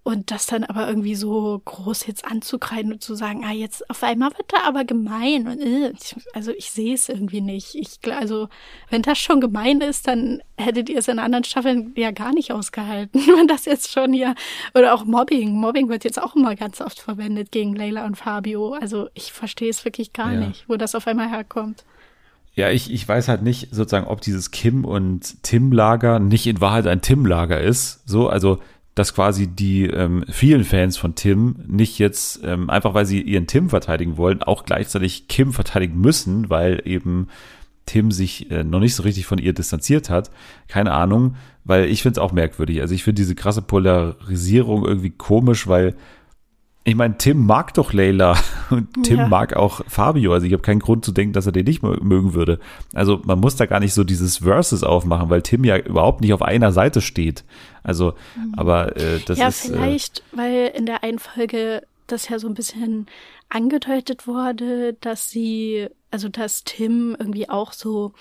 [0.07, 4.03] Und das dann aber irgendwie so groß jetzt anzukreiden und zu sagen, ah, jetzt auf
[4.03, 5.49] einmal wird er aber gemein.
[5.49, 5.91] Und, äh,
[6.33, 7.75] also ich sehe es irgendwie nicht.
[7.75, 8.47] Ich, also,
[8.89, 12.53] wenn das schon gemein ist, dann hättet ihr es in anderen Staffeln ja gar nicht
[12.53, 13.19] ausgehalten.
[13.37, 14.33] Wenn das jetzt schon hier,
[14.73, 15.51] oder auch Mobbing.
[15.51, 18.75] Mobbing wird jetzt auch immer ganz oft verwendet gegen Leila und Fabio.
[18.75, 20.47] Also ich verstehe es wirklich gar ja.
[20.47, 21.83] nicht, wo das auf einmal herkommt.
[22.53, 26.87] Ja, ich, ich weiß halt nicht sozusagen, ob dieses Kim und Tim-Lager nicht in Wahrheit
[26.87, 28.07] ein Tim-Lager ist.
[28.07, 28.59] So, also
[28.97, 33.45] dass quasi die ähm, vielen Fans von Tim nicht jetzt, ähm, einfach weil sie ihren
[33.45, 37.27] Tim verteidigen wollen, auch gleichzeitig Kim verteidigen müssen, weil eben
[37.85, 40.31] Tim sich äh, noch nicht so richtig von ihr distanziert hat.
[40.67, 42.81] Keine Ahnung, weil ich finde es auch merkwürdig.
[42.81, 45.95] Also ich finde diese krasse Polarisierung irgendwie komisch, weil
[46.87, 48.37] ich meine, Tim mag doch Leila
[48.69, 49.27] und Tim ja.
[49.27, 50.31] mag auch Fabio.
[50.31, 52.59] Also ich habe keinen Grund zu denken, dass er den nicht mögen würde.
[52.93, 56.31] Also man muss da gar nicht so dieses Versus aufmachen, weil Tim ja überhaupt nicht
[56.31, 57.43] auf einer Seite steht.
[57.83, 58.53] Also, mhm.
[58.55, 59.65] aber äh, das ja, ist.
[59.65, 63.07] Ja, vielleicht, äh, weil in der einen Folge das ja so ein bisschen
[63.49, 68.13] angedeutet wurde, dass sie, also dass Tim irgendwie auch so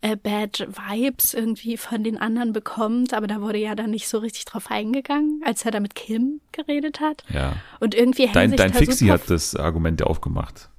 [0.00, 4.18] äh, Bad Vibes irgendwie von den anderen bekommt, aber da wurde ja dann nicht so
[4.18, 7.24] richtig drauf eingegangen, als er da mit Kim geredet hat.
[7.32, 7.56] Ja.
[7.80, 10.70] Und irgendwie Dein, dein Fixie hat das Argument ja aufgemacht.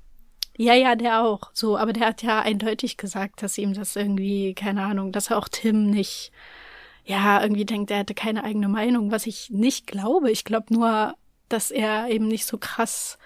[0.58, 1.50] Ja, ja, der auch.
[1.54, 5.38] So, aber der hat ja eindeutig gesagt, dass ihm das irgendwie, keine Ahnung, dass er
[5.38, 6.32] auch Tim nicht,
[7.04, 10.30] ja, irgendwie denkt, er hätte keine eigene Meinung, was ich nicht glaube.
[10.30, 11.16] Ich glaube nur,
[11.54, 13.18] dass er eben nicht so krass,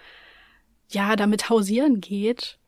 [0.89, 2.59] ja, damit hausieren geht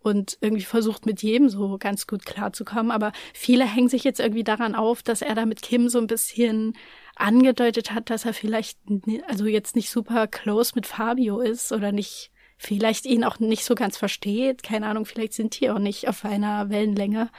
[0.00, 2.90] und irgendwie versucht mit jedem so ganz gut klarzukommen.
[2.90, 6.06] Aber viele hängen sich jetzt irgendwie daran auf, dass er da mit Kim so ein
[6.06, 6.76] bisschen
[7.16, 8.78] angedeutet hat, dass er vielleicht,
[9.26, 13.74] also jetzt nicht super close mit Fabio ist oder nicht, vielleicht ihn auch nicht so
[13.74, 14.62] ganz versteht.
[14.62, 17.30] Keine Ahnung, vielleicht sind die auch nicht auf einer Wellenlänge.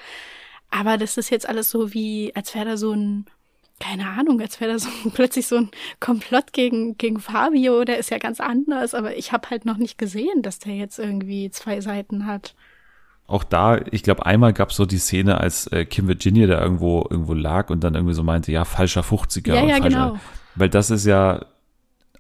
[0.69, 3.25] Aber das ist jetzt alles so wie, als wäre da so ein
[3.79, 8.11] keine Ahnung, als wäre da so plötzlich so ein Komplott gegen, gegen Fabio, der ist
[8.11, 11.81] ja ganz anders, aber ich habe halt noch nicht gesehen, dass der jetzt irgendwie zwei
[11.81, 12.55] Seiten hat.
[13.27, 16.61] Auch da, ich glaube, einmal gab es so die Szene, als äh, Kim Virginia da
[16.61, 19.53] irgendwo irgendwo lag und dann irgendwie so meinte, ja, falscher 50er.
[19.53, 20.19] Ja, ja, falscher, genau.
[20.55, 21.45] Weil das ist ja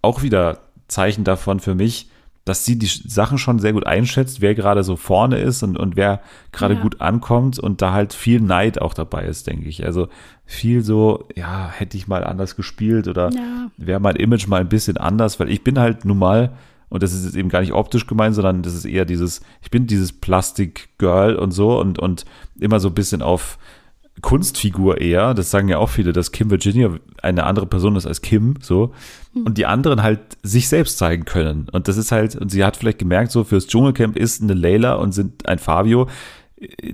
[0.03, 2.09] auch wieder Zeichen davon für mich,
[2.49, 5.95] dass sie die Sachen schon sehr gut einschätzt, wer gerade so vorne ist und, und
[5.95, 6.21] wer
[6.51, 6.81] gerade Ja.
[6.81, 9.85] gut ankommt und da halt viel Neid auch dabei ist, denke ich.
[9.85, 10.07] Also
[10.45, 13.69] viel so, ja, hätte ich mal anders gespielt oder Ja.
[13.77, 16.51] wäre mein Image mal ein bisschen anders, weil ich bin halt nun mal,
[16.89, 19.69] und das ist jetzt eben gar nicht optisch gemeint, sondern das ist eher dieses, ich
[19.69, 22.25] bin dieses Plastik-Girl und so und, und
[22.59, 23.57] immer so ein bisschen auf
[24.21, 25.33] Kunstfigur eher.
[25.33, 26.91] Das sagen ja auch viele, dass Kim Virginia
[27.21, 28.93] eine andere Person ist als Kim, so.
[29.33, 31.67] Und die anderen halt sich selbst zeigen können.
[31.71, 34.95] Und das ist halt, und sie hat vielleicht gemerkt, so fürs Dschungelcamp ist eine Layla
[34.95, 36.07] und sind ein Fabio.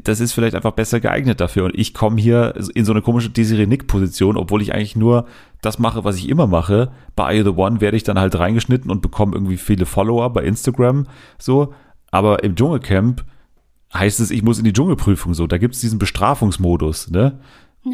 [0.04, 1.66] Das ist vielleicht einfach besser geeignet dafür.
[1.66, 5.26] Und ich komme hier in so eine komische Desiree Nick-Position, obwohl ich eigentlich nur
[5.62, 6.92] das mache, was ich immer mache.
[7.16, 10.44] Bei You the One werde ich dann halt reingeschnitten und bekomme irgendwie viele Follower bei
[10.44, 11.08] Instagram,
[11.40, 11.74] so.
[12.12, 13.26] Aber im Dschungelcamp
[13.98, 15.48] heißt es, ich muss in die Dschungelprüfung so.
[15.48, 17.40] Da gibt es diesen Bestrafungsmodus, ne?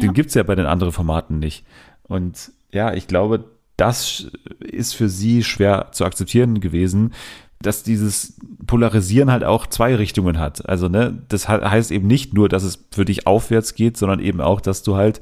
[0.00, 1.66] Den gibt's ja bei den anderen Formaten nicht.
[2.04, 3.44] Und ja, ich glaube,
[3.76, 7.12] das ist für sie schwer zu akzeptieren gewesen,
[7.60, 10.68] dass dieses Polarisieren halt auch zwei Richtungen hat.
[10.68, 14.18] Also, ne, das he- heißt eben nicht nur, dass es für dich aufwärts geht, sondern
[14.20, 15.20] eben auch, dass du halt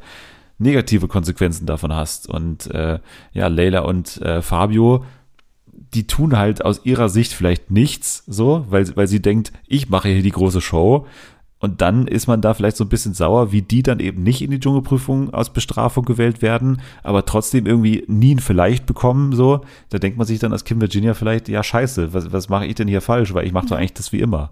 [0.59, 2.28] negative Konsequenzen davon hast.
[2.28, 3.01] Und äh,
[3.33, 5.05] ja, Leila und äh, Fabio
[5.95, 10.09] die tun halt aus ihrer Sicht vielleicht nichts, so, weil, weil sie denkt, ich mache
[10.09, 11.07] hier die große Show.
[11.62, 14.41] Und dann ist man da vielleicht so ein bisschen sauer, wie die dann eben nicht
[14.41, 19.61] in die Dschungelprüfung aus Bestrafung gewählt werden, aber trotzdem irgendwie nie ein Vielleicht bekommen, so.
[19.91, 22.76] Da denkt man sich dann als Kim Virginia vielleicht, ja, scheiße, was, was mache ich
[22.76, 23.34] denn hier falsch?
[23.34, 24.51] Weil ich mache doch eigentlich das wie immer.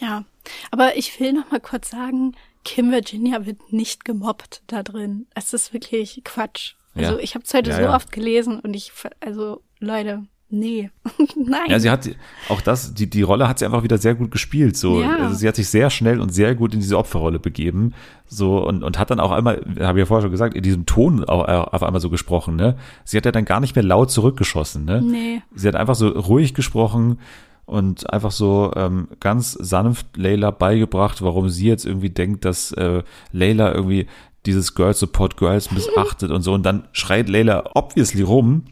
[0.00, 0.24] Ja,
[0.72, 2.32] aber ich will noch mal kurz sagen,
[2.64, 5.26] Kim Virginia wird nicht gemobbt da drin.
[5.36, 6.74] Es ist wirklich Quatsch.
[6.96, 7.18] Also Ja.
[7.20, 7.94] ich habe es heute Ja, so ja.
[7.94, 10.90] oft gelesen und ich, also Leute, nee,
[11.36, 11.68] nein.
[11.68, 12.08] Ja, sie hat
[12.48, 14.76] auch das, die, die Rolle hat sie einfach wieder sehr gut gespielt.
[14.76, 15.16] So, Ja.
[15.16, 17.94] also sie hat sich sehr schnell und sehr gut in diese Opferrolle begeben.
[18.26, 20.86] So und, und hat dann auch einmal, habe ich ja vorher schon gesagt, in diesem
[20.86, 22.54] Ton auch, äh, auf einmal so gesprochen.
[22.56, 24.84] Ne, sie hat ja dann gar nicht mehr laut zurückgeschossen.
[24.84, 25.42] Ne, Nee.
[25.54, 27.18] sie hat einfach so ruhig gesprochen
[27.64, 33.02] und einfach so ähm, ganz sanft Layla beigebracht, warum sie jetzt irgendwie denkt, dass äh,
[33.32, 34.06] Layla irgendwie
[34.44, 36.52] dieses Girl Support Girls missachtet und so.
[36.52, 38.64] Und dann schreit Layla obviously rum,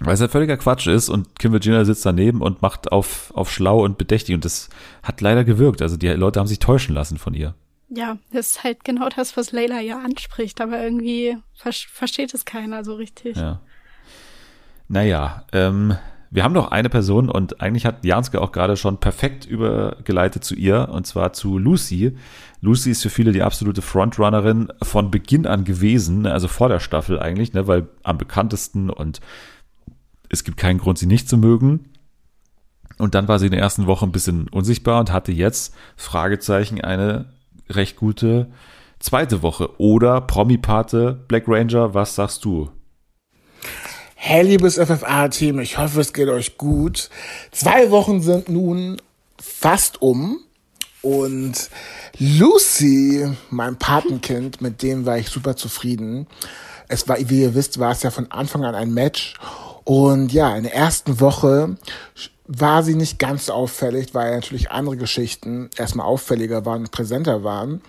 [0.00, 3.50] weil es ja völliger Quatsch ist und Kim Virginia sitzt daneben und macht auf, auf
[3.50, 4.68] schlau und bedächtig und das
[5.02, 5.80] hat leider gewirkt.
[5.82, 7.54] Also die Leute haben sich täuschen lassen von ihr.
[7.88, 12.44] Ja, das ist halt genau das, was Layla ja anspricht, aber irgendwie ver versteht es
[12.44, 13.36] keiner so richtig.
[13.36, 13.60] Ja.
[14.88, 15.96] Naja, ähm,
[16.30, 20.54] wir haben noch eine Person und eigentlich hat Janske auch gerade schon perfekt übergeleitet zu
[20.54, 22.16] ihr und zwar zu Lucy.
[22.60, 27.20] Lucy ist für viele die absolute Frontrunnerin von Beginn an gewesen, also vor der Staffel
[27.20, 29.20] eigentlich, ne, weil am bekanntesten und
[30.30, 31.90] es gibt keinen Grund, sie nicht zu mögen.
[32.98, 36.80] Und dann war sie in der ersten Woche ein bisschen unsichtbar und hatte jetzt, Fragezeichen,
[36.80, 37.26] eine
[37.68, 38.50] recht gute
[38.98, 39.78] zweite Woche.
[39.78, 42.70] Oder Promi-Pate, Black Ranger, was sagst du?
[44.14, 47.10] Hey, liebes FFA-Team, ich hoffe, es geht euch gut.
[47.52, 48.96] Zwei Wochen sind nun
[49.38, 50.40] fast um
[51.02, 51.70] und
[52.18, 56.26] Lucy, mein Patenkind, mit dem war ich super zufrieden.
[56.88, 59.34] Es war, wie ihr wisst, war es ja von Anfang an ein Match
[59.86, 61.76] und ja, in der ersten Woche
[62.46, 67.80] war sie nicht ganz auffällig, weil natürlich andere Geschichten erstmal auffälliger waren und präsenter waren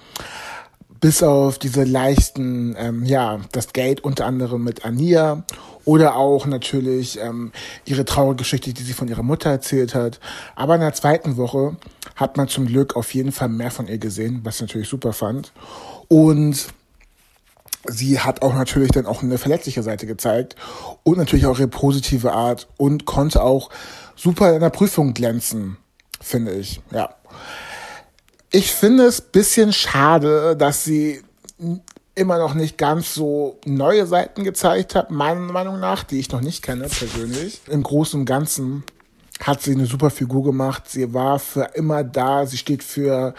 [0.99, 5.43] bis auf diese leichten, ähm, ja, das Gate unter anderem mit Ania
[5.85, 7.51] oder auch natürlich ähm,
[7.85, 10.19] ihre traurige Geschichte, die sie von ihrer Mutter erzählt hat.
[10.55, 11.77] Aber in der zweiten Woche
[12.15, 15.13] hat man zum Glück auf jeden Fall mehr von ihr gesehen, was ich natürlich super
[15.13, 15.51] fand.
[16.07, 16.67] Und
[17.86, 20.55] sie hat auch natürlich dann auch eine verletzliche Seite gezeigt
[21.03, 23.69] und natürlich auch ihre positive Art und konnte auch
[24.15, 25.78] super in der Prüfung glänzen,
[26.21, 27.09] finde ich, ja.
[28.51, 31.21] Ich finde es bisschen schade, dass sie
[32.15, 36.41] immer noch nicht ganz so neue Seiten gezeigt hat, meiner Meinung nach, die ich noch
[36.41, 37.61] nicht kenne persönlich.
[37.67, 38.84] Im Großen und Ganzen
[39.41, 40.84] hat sie eine super Figur gemacht.
[40.88, 42.47] Sie war für immer da.
[42.47, 43.36] Sie steht für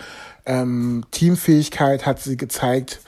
[0.47, 3.01] ähm, Teamfähigkeit, hat sie gezeigt,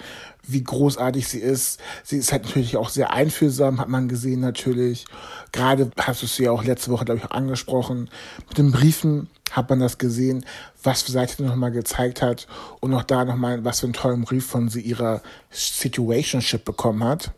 [0.52, 1.80] wie großartig sie ist.
[2.04, 5.04] Sie ist halt natürlich auch sehr einfühlsam, hat man gesehen natürlich.
[5.52, 8.10] Gerade hast du sie ja auch letzte Woche, glaube ich, angesprochen.
[8.48, 10.44] Mit den Briefen hat man das gesehen,
[10.82, 12.46] was für Seite nochmal gezeigt hat
[12.80, 17.32] und auch da nochmal, was für einen tollen Brief von sie ihrer Situationship bekommen hat.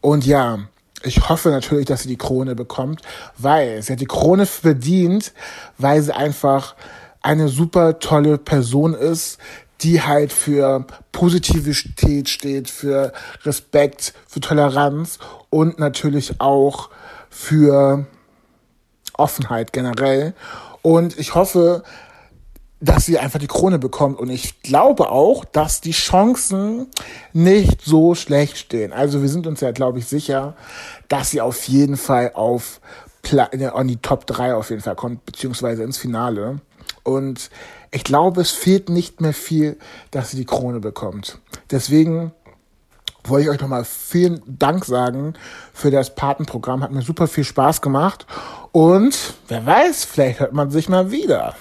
[0.00, 0.58] Und ja,
[1.02, 3.02] ich hoffe natürlich, dass sie die Krone bekommt,
[3.36, 5.32] weil sie hat die Krone verdient,
[5.76, 6.74] weil sie einfach
[7.22, 9.38] eine super tolle Person ist,
[9.80, 13.12] die halt für Positivität steht, für
[13.44, 15.18] Respekt, für Toleranz
[15.50, 16.90] und natürlich auch
[17.30, 18.06] für
[19.14, 20.34] Offenheit generell.
[20.82, 21.82] Und ich hoffe,
[22.80, 24.18] dass sie einfach die Krone bekommt.
[24.18, 26.86] Und ich glaube auch, dass die Chancen
[27.32, 28.92] nicht so schlecht stehen.
[28.92, 30.54] Also wir sind uns ja, glaube ich, sicher,
[31.08, 32.80] dass sie auf jeden Fall auf
[33.50, 36.60] in die Top 3 auf jeden Fall kommt, beziehungsweise ins Finale.
[37.02, 37.50] Und
[37.90, 39.76] ich glaube, es fehlt nicht mehr viel,
[40.10, 41.38] dass sie die Krone bekommt.
[41.70, 42.32] Deswegen
[43.24, 45.34] wollte ich euch nochmal vielen Dank sagen
[45.72, 46.82] für das Patenprogramm.
[46.82, 48.26] Hat mir super viel Spaß gemacht.
[48.72, 51.54] Und wer weiß, vielleicht hört man sich mal wieder.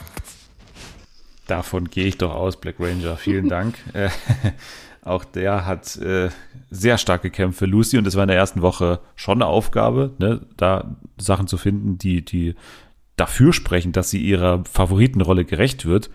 [1.47, 3.17] Davon gehe ich doch aus, Black Ranger.
[3.17, 3.75] Vielen Dank.
[3.93, 4.09] Äh,
[5.01, 6.29] auch der hat äh,
[6.69, 10.13] sehr stark gekämpft für Lucy und es war in der ersten Woche schon eine Aufgabe,
[10.17, 12.55] ne, da Sachen zu finden, die, die
[13.17, 16.09] dafür sprechen, dass sie ihrer Favoritenrolle gerecht wird.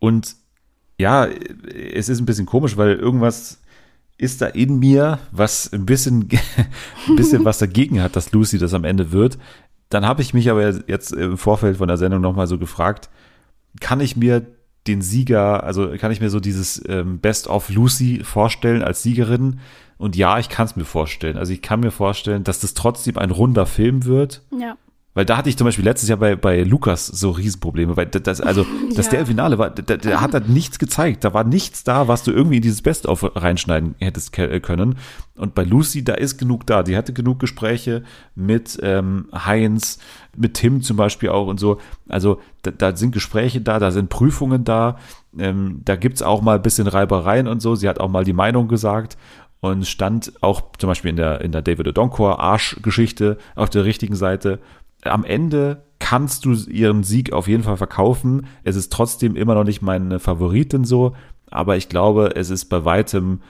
[0.00, 0.34] Und
[0.98, 3.60] ja, es ist ein bisschen komisch, weil irgendwas
[4.18, 6.28] ist da in mir, was ein bisschen,
[7.08, 9.38] ein bisschen was dagegen hat, dass Lucy das am Ende wird.
[9.88, 13.08] Dann habe ich mich aber jetzt im Vorfeld von der Sendung nochmal so gefragt,
[13.80, 14.46] kann ich mir
[14.86, 19.60] den Sieger, also kann ich mir so dieses ähm, Best of Lucy vorstellen als Siegerin?
[19.98, 21.36] Und ja, ich kann es mir vorstellen.
[21.36, 24.42] Also ich kann mir vorstellen, dass das trotzdem ein runder Film wird.
[24.58, 24.76] Ja.
[25.12, 28.40] Weil da hatte ich zum Beispiel letztes Jahr bei, bei Lukas so Riesenprobleme, weil das,
[28.40, 29.10] also, dass Ja.
[29.10, 31.24] der im Finale war, der, der hat da nichts gezeigt.
[31.24, 34.96] Da war nichts da, was du irgendwie in dieses Best-of reinschneiden hättest ke- können.
[35.34, 36.84] Und bei Lucy, da ist genug da.
[36.84, 38.04] Die hatte genug Gespräche
[38.36, 39.98] mit ähm, Heinz,
[40.36, 41.78] mit Tim zum Beispiel auch und so.
[42.08, 44.96] Also da, da sind Gespräche da, da sind Prüfungen da.
[45.36, 47.74] Ähm, da gibt's auch mal ein bisschen Reibereien und so.
[47.74, 49.16] Sie hat auch mal die Meinung gesagt
[49.60, 54.14] und stand auch zum Beispiel in der, in der David Odonkor Arsch-Geschichte auf der richtigen
[54.14, 54.58] Seite.
[55.02, 58.46] Am Ende kannst du ihren Sieg auf jeden Fall verkaufen.
[58.64, 61.14] Es ist trotzdem immer noch nicht meine Favoritin so,
[61.50, 63.42] aber ich glaube, es ist bei weitem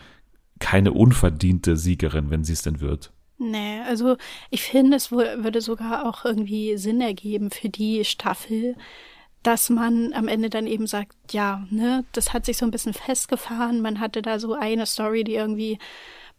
[0.59, 3.13] keine unverdiente Siegerin, wenn sie es denn wird.
[3.39, 4.17] Nee, also
[4.51, 8.77] ich finde, es würde sogar auch irgendwie Sinn ergeben für die Staffel,
[9.43, 12.93] dass man am Ende dann eben sagt, ja, ne, das hat sich so ein bisschen
[12.93, 13.81] festgefahren.
[13.81, 15.79] Man hatte da so eine Story, die irgendwie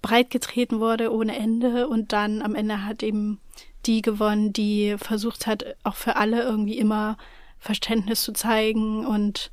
[0.03, 3.39] breit getreten wurde ohne Ende und dann am Ende hat eben
[3.85, 7.17] die gewonnen, die versucht hat, auch für alle irgendwie immer
[7.59, 9.51] Verständnis zu zeigen und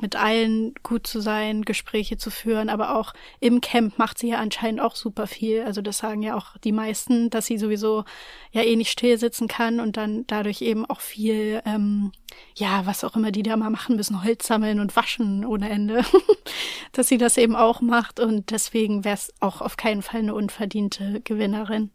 [0.00, 4.38] mit allen gut zu sein, Gespräche zu führen, aber auch im Camp macht sie ja
[4.38, 5.62] anscheinend auch super viel.
[5.62, 8.04] Also das sagen ja auch die meisten, dass sie sowieso
[8.50, 12.10] ja eh nicht still sitzen kann und dann dadurch eben auch viel, ähm,
[12.56, 16.04] ja, was auch immer die da mal machen müssen, Holz sammeln und waschen ohne Ende,
[16.92, 20.34] dass sie das eben auch macht und deswegen wäre es auch auf keinen Fall eine
[20.34, 21.90] unverdiente Gewinnerin.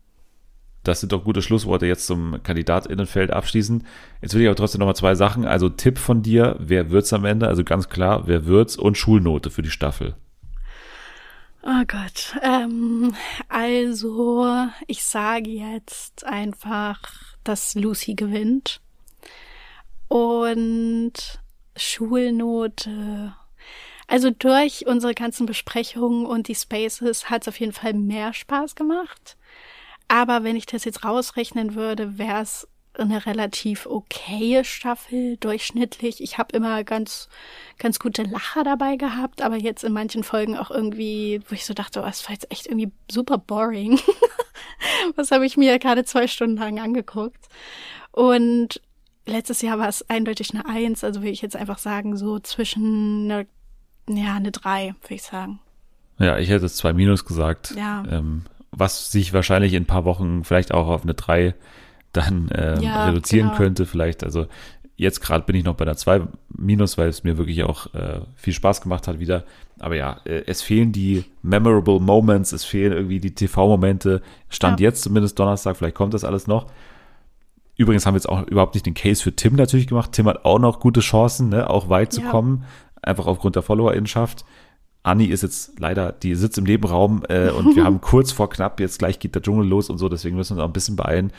[0.84, 3.86] Das sind doch gute Schlussworte jetzt zum Kandidatinnenfeld abschließen.
[4.22, 5.46] Jetzt will ich aber trotzdem nochmal zwei Sachen.
[5.46, 7.48] Also Tipp von dir, wer wird's am Ende?
[7.48, 8.78] Also ganz klar, wer wird's?
[8.78, 10.16] Und Schulnote für die Staffel.
[11.62, 12.38] Oh Gott.
[12.42, 13.14] Ähm,
[13.50, 17.00] also, ich sage jetzt einfach,
[17.44, 18.80] dass Lucy gewinnt.
[20.08, 21.14] Und
[21.76, 23.36] Schulnote.
[24.08, 28.76] Also durch unsere ganzen Besprechungen und die Spaces hat es auf jeden Fall mehr Spaß
[28.76, 29.38] gemacht.
[30.10, 36.22] Aber wenn ich das jetzt rausrechnen würde, wäre es eine relativ okaye Staffel, durchschnittlich.
[36.22, 37.30] Ich habe immer ganz,
[37.78, 41.74] ganz gute Lacher dabei gehabt, aber jetzt in manchen Folgen auch irgendwie, wo ich so
[41.74, 44.00] dachte, oh, das war jetzt echt irgendwie super boring.
[45.16, 47.48] Was habe ich mir gerade zwei Stunden lang angeguckt?
[48.12, 48.82] Und
[49.26, 53.32] letztes Jahr war es eindeutig eine Eins, also will ich jetzt einfach sagen, so zwischen
[53.32, 53.48] eine,
[54.10, 55.60] ja, eine Drei, würde ich sagen.
[56.18, 57.76] Ja, ich hätte es zwei Minus gesagt.
[57.78, 58.04] Ja.
[58.10, 61.56] Ähm, was sich wahrscheinlich in ein paar Wochen vielleicht auch auf eine drei
[62.14, 63.58] dann ähm, Ja, reduzieren genau.
[63.58, 63.86] könnte.
[63.86, 64.48] Vielleicht, also
[64.96, 68.22] jetzt gerade bin ich noch bei einer zwei Minus, weil es mir wirklich auch äh,
[68.36, 69.44] viel Spaß gemacht hat wieder.
[69.80, 74.22] Aber ja, äh, es fehlen die memorable Moments, es fehlen irgendwie die TV-Momente.
[74.50, 74.88] Stand Ja.
[74.88, 76.68] jetzt zumindest Donnerstag, vielleicht kommt das alles noch.
[77.78, 80.12] Übrigens haben wir jetzt auch überhaupt nicht den Case für Tim natürlich gemacht.
[80.12, 82.30] Tim hat auch noch gute Chancen, ne, auch weit zu Ja.
[82.30, 82.66] kommen,
[83.02, 84.44] einfach aufgrund der Followerinnenschaft.
[85.04, 88.80] Anni ist jetzt leider, die sitzt im Nebenraum äh, und wir haben kurz vor knapp,
[88.80, 90.96] jetzt gleich geht der Dschungel los und so, deswegen müssen wir uns auch ein bisschen
[90.96, 91.32] beeilen.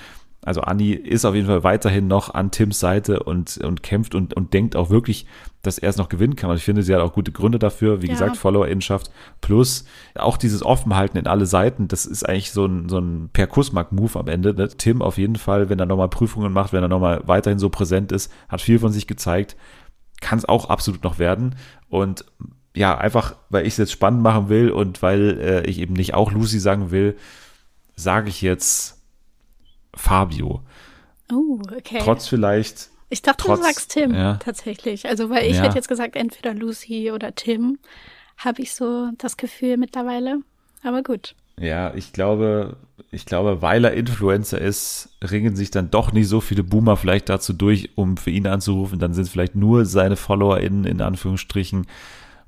[0.42, 4.32] Also Anni ist auf jeden Fall weiterhin noch an Tims Seite und, und kämpft und,
[4.32, 5.26] und denkt auch wirklich,
[5.60, 6.48] dass er es noch gewinnen kann.
[6.48, 8.00] Und ich finde, sie hat auch gute Gründe dafür.
[8.00, 8.14] Wie Ja.
[8.14, 9.10] gesagt, Followerinnenschaft
[9.42, 9.84] plus
[10.14, 11.88] auch dieses Offenhalten in alle Seiten.
[11.88, 14.54] Das ist eigentlich so ein, so ein Per Kussmark-Move am Ende.
[14.54, 14.68] Ne?
[14.68, 18.10] Tim auf jeden Fall, wenn er nochmal Prüfungen macht, wenn er nochmal weiterhin so präsent
[18.10, 19.56] ist, hat viel von sich gezeigt,
[20.22, 21.56] kann es auch absolut noch werden.
[21.90, 22.24] Und
[22.80, 26.14] ja, einfach, weil ich es jetzt spannend machen will und weil äh, ich eben nicht
[26.14, 27.14] auch Lucy sagen will,
[27.94, 28.98] sage ich jetzt
[29.94, 30.62] Fabio.
[31.32, 31.98] Oh, okay.
[32.02, 34.36] Trotz vielleicht, ich dachte, trotz- du sagst Tim, ja.
[34.36, 35.06] tatsächlich.
[35.06, 35.62] Also, weil ich Ja.
[35.64, 37.78] hätte jetzt gesagt, entweder Lucy oder Tim,
[38.38, 40.38] habe ich so das Gefühl mittlerweile.
[40.82, 41.34] Aber gut.
[41.58, 42.76] ja, ich glaube,
[43.10, 47.28] ich glaube, weil er Influencer ist, ringen sich dann doch nicht so viele Boomer vielleicht
[47.28, 48.98] dazu durch, um für ihn anzurufen.
[48.98, 51.86] Dann sind es vielleicht nur seine FollowerInnen in Anführungsstrichen.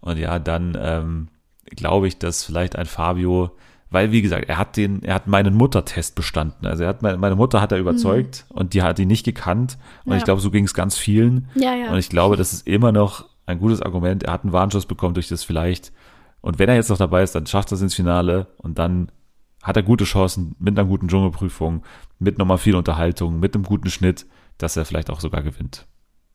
[0.02, 1.28] Und ja, dann ähm,
[1.64, 3.56] glaube ich, dass vielleicht ein Fabio
[3.92, 6.66] weil wie gesagt, er hat den, er hat meinen Muttertest bestanden.
[6.66, 8.56] Also er hat meine, meine Mutter hat er überzeugt mhm.
[8.56, 9.76] und die hat ihn nicht gekannt.
[10.04, 10.18] Und ja.
[10.18, 11.48] ich glaube, so ging es ganz vielen.
[11.54, 11.92] Ja, ja.
[11.92, 14.22] Und ich glaube, das ist immer noch ein gutes Argument.
[14.22, 15.92] Er hat einen Warnschuss bekommen durch das vielleicht.
[16.40, 19.12] Und wenn er jetzt noch dabei ist, dann schafft er es ins Finale und dann
[19.62, 21.82] hat er gute Chancen mit einer guten Dschungelprüfung,
[22.18, 24.26] mit nochmal viel Unterhaltung, mit einem guten Schnitt,
[24.56, 25.86] dass er vielleicht auch sogar gewinnt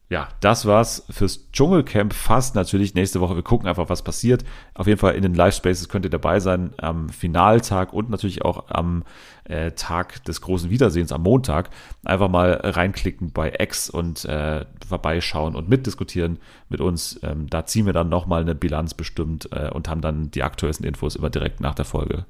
[0.10, 2.94] ja, das war's fürs Dschungelcamp fast natürlich.
[2.94, 4.46] Nächste Woche, wir gucken einfach, was passiert.
[4.74, 8.70] Auf jeden Fall in den Live-Spaces könnt ihr dabei sein am Finaltag und natürlich auch
[8.70, 9.04] am
[9.44, 11.72] äh, Tag des großen Wiedersehens am Montag.
[12.06, 16.40] Einfach mal reinklicken bei X und äh, vorbeischauen und mitdiskutieren
[16.70, 17.20] mit uns.
[17.22, 20.86] Ähm, da ziehen wir dann nochmal eine Bilanz bestimmt äh, und haben dann die aktuellsten
[20.86, 22.26] Infos immer direkt nach der Folge.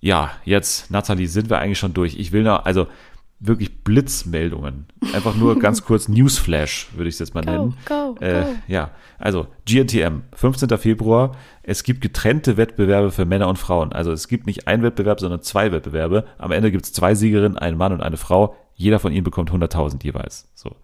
[0.00, 2.18] Ja, jetzt, Nathalie, sind wir eigentlich schon durch.
[2.18, 2.88] Ich will noch, also
[3.40, 4.86] wirklich Blitzmeldungen.
[5.12, 7.74] Einfach nur ganz kurz Newsflash, würde ich es jetzt mal nennen.
[7.86, 8.48] Go, go, äh, go.
[8.68, 10.68] Ja, also GNTM, 15.
[10.78, 11.36] Februar.
[11.62, 13.92] Es gibt getrennte Wettbewerbe für Männer und Frauen.
[13.92, 16.24] Also es gibt nicht einen Wettbewerb, sondern zwei Wettbewerbe.
[16.38, 18.56] Am Ende gibt es zwei Siegerinnen, einen Mann und eine Frau.
[18.74, 20.50] Jeder von ihnen bekommt 100.000 jeweils.
[20.54, 20.76] So.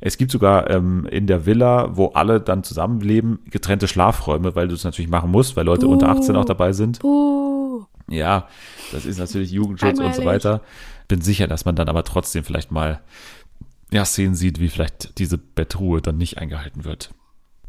[0.00, 4.74] Es gibt sogar ähm, in der Villa, wo alle dann zusammenleben, getrennte Schlafräume, weil du
[4.74, 7.02] es natürlich machen musst, weil Leute uh, unter 18 auch dabei sind.
[7.04, 7.84] Uh.
[8.08, 8.48] Ja,
[8.90, 10.60] das ist natürlich Jugendschutz und so weiter
[11.12, 13.02] bin sicher, dass man dann aber trotzdem vielleicht mal
[13.90, 17.10] ja, Szenen sieht, wie vielleicht diese Bettruhe dann nicht eingehalten wird.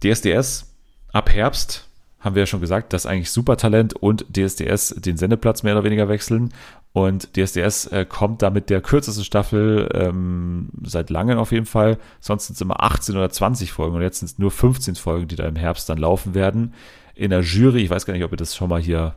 [0.01, 0.73] DSDS
[1.11, 1.89] ab Herbst
[2.21, 6.07] haben wir ja schon gesagt, dass eigentlich Supertalent und DSDS den Sendeplatz mehr oder weniger
[6.07, 6.53] wechseln.
[6.93, 11.97] Und DSDS äh, kommt da mit der kürzesten Staffel ähm, seit langem auf jeden Fall.
[12.21, 15.27] Sonst sind es immer 18 oder 20 Folgen und jetzt sind es nur 15 Folgen,
[15.27, 16.73] die da im Herbst dann laufen werden.
[17.13, 19.15] In der Jury, ich weiß gar nicht, ob ihr das schon mal hier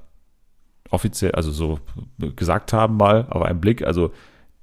[0.90, 1.78] offiziell, also so
[2.18, 3.82] gesagt haben mal auf einen Blick.
[3.86, 4.12] Also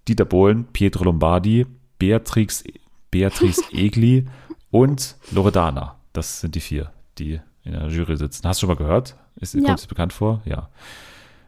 [0.08, 1.66] Dieter Bohlen, Pietro Lombardi,
[2.00, 2.64] Beatrix,
[3.12, 4.28] Beatrice Egli
[4.72, 5.96] und Loredana.
[6.14, 8.48] Das sind die vier, die in der Jury sitzen.
[8.48, 9.16] Hast du schon mal gehört?
[9.36, 9.62] Ist, ja.
[9.62, 10.42] Kommt es bekannt vor?
[10.46, 10.70] Ja.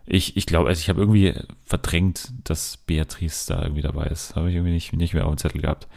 [0.06, 1.34] Ich, ich glaube, also ich habe irgendwie
[1.66, 4.36] verdrängt, dass Beatrice da irgendwie dabei ist.
[4.36, 5.88] Habe ich irgendwie nicht, nicht mehr auf dem Zettel gehabt.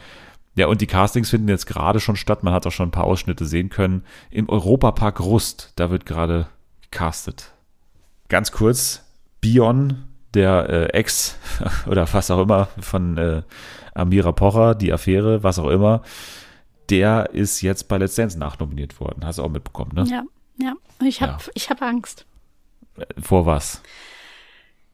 [0.55, 2.43] Ja, und die Castings finden jetzt gerade schon statt.
[2.43, 4.03] Man hat auch schon ein paar Ausschnitte sehen können.
[4.31, 6.47] Im Europapark Rust, da wird gerade
[6.81, 7.53] gecastet
[8.29, 9.03] ganz kurz,
[9.41, 11.37] Bion, der äh, Ex
[11.87, 13.41] oder was auch immer von äh,
[13.93, 16.03] Amira Pocher, die Affäre, was auch immer,
[16.89, 19.25] der ist jetzt bei Let's Dance nachnominiert worden.
[19.25, 20.05] Hast du auch mitbekommen, ne?
[20.09, 20.23] Ja,
[20.57, 20.73] ja.
[21.05, 21.51] Ich habe ja.
[21.53, 22.25] ich hab Angst.
[23.21, 23.81] Vor was?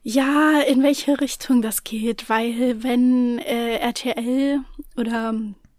[0.02, 4.60] Ja, in welche Richtung das geht, weil wenn äh, RTL
[4.96, 5.34] oder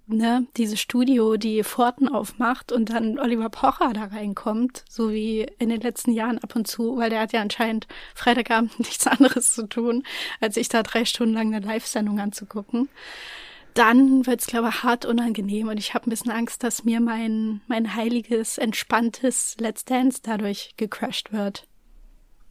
[0.07, 5.69] ne, dieses Studio die Pforten aufmacht und dann Oliver Pocher da reinkommt, so wie in
[5.69, 9.67] den letzten Jahren ab und zu, weil der hat ja anscheinend Freitagabend nichts anderes zu
[9.67, 10.03] tun,
[10.39, 12.89] als sich da drei Stunden lang eine Live-Sendung anzugucken.
[13.73, 17.61] Dann wird's glaube ich, hart unangenehm und ich habe ein bisschen Angst, dass mir mein,
[17.67, 21.66] mein heiliges, entspanntes Let's Dance dadurch gecrashed wird.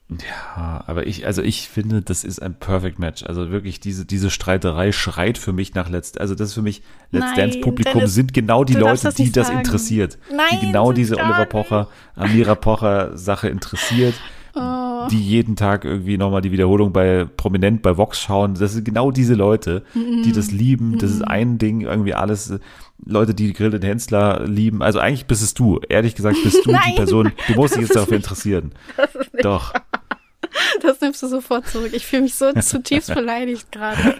[0.08, 3.24] Ja, aber ich, also ich finde, das ist ein Perfect Match.
[3.24, 6.82] Also wirklich, diese, diese Streiterei schreit für mich nach Let's, also das ist für mich,
[7.10, 9.58] Let's Dance Publikum Dennis, sind genau die Leute, das die das sagen.
[9.58, 10.18] interessiert.
[10.30, 14.14] Nein, die genau diese Oliver Pocher, Amira Pocher Sache interessiert.
[14.54, 15.08] Oh.
[15.10, 18.54] Die jeden Tag irgendwie nochmal die Wiederholung bei Prominent bei Vox schauen.
[18.54, 20.92] Das sind genau diese Leute, mm die das lieben.
[20.92, 22.54] Mm Das ist ein Ding, irgendwie alles.
[23.04, 24.80] Leute, die Grill Hensler lieben.
[24.82, 25.80] Also eigentlich bist es du.
[25.86, 27.32] Ehrlich gesagt bist du Nein, die Person.
[27.48, 28.72] Du musst dich jetzt dafür interessieren.
[29.42, 29.74] Doch.
[29.74, 29.85] Wahr.
[30.86, 31.90] Das nimmst du sofort zurück.
[31.92, 34.16] Ich fühle mich so zutiefst beleidigt gerade.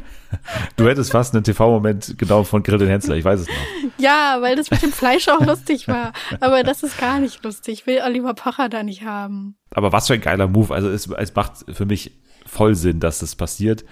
[0.77, 3.55] Du hättest fast einen TV-Moment genau von Grill den Hensler, ich weiß es noch.
[3.99, 6.13] Ja, weil das mit dem Fleisch auch lustig war.
[6.41, 7.81] Aber das ist gar nicht lustig.
[7.81, 9.57] Ich will Oliver Pocher da nicht haben.
[9.71, 10.75] Aber was für ein geiler Move.
[10.75, 12.13] Also es, es macht für mich
[12.45, 13.85] voll Sinn, dass das passiert.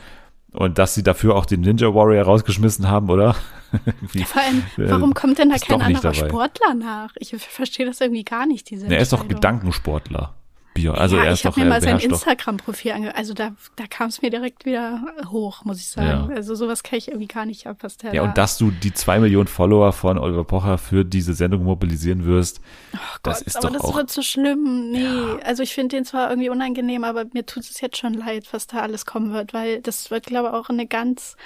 [0.52, 3.34] Und dass sie dafür auch den Ninja Warrior rausgeschmissen haben, oder?
[4.26, 6.28] Vor allem, warum äh, kommt denn da kein anderer dabei.
[6.28, 7.10] Sportler nach?
[7.16, 10.34] Ich verstehe das irgendwie gar nicht, diese Er ist doch Gedankensportler.
[10.74, 10.92] Bio.
[10.92, 13.16] Also ja, er ist ich habe mir mal sein Instagram-Profil ange...
[13.16, 16.30] Also da, da kam es mir direkt wieder hoch, muss ich sagen.
[16.30, 16.36] Ja.
[16.36, 18.70] Also sowas kann ich irgendwie gar nicht ab, was der Ja, da und dass du
[18.70, 22.60] die zwei Millionen Follower von Oliver Pocher für diese Sendung mobilisieren wirst,
[22.92, 23.96] oh das ist aber doch das auch...
[23.96, 24.90] wird so schlimm.
[24.90, 25.38] Nee, ja.
[25.44, 28.66] also ich finde den zwar irgendwie unangenehm, aber mir tut es jetzt schon leid, was
[28.66, 31.36] da alles kommen wird, weil das wird, glaube ich, auch in eine ganz,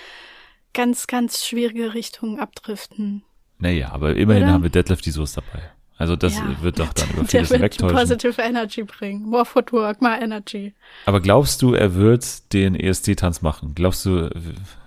[0.72, 3.22] ganz, ganz schwierige Richtung abdriften.
[3.58, 4.52] Naja, aber immerhin Oder?
[4.52, 5.64] haben wir Deadlift die Soße dabei.
[5.98, 7.96] Also das ja, wird doch dann über vieles der wegtäuschen.
[7.96, 9.22] Positive Energy bringen.
[9.28, 10.72] More Footwork, more Energy.
[11.06, 13.72] Aber glaubst du, er wird den ESC-Tanz machen?
[13.74, 14.30] Glaubst du,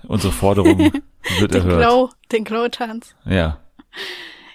[0.07, 0.80] unsere Forderung
[1.39, 1.82] wird den erhört?
[1.82, 3.14] Glow, den Glow-Tanz.
[3.26, 3.59] Ja.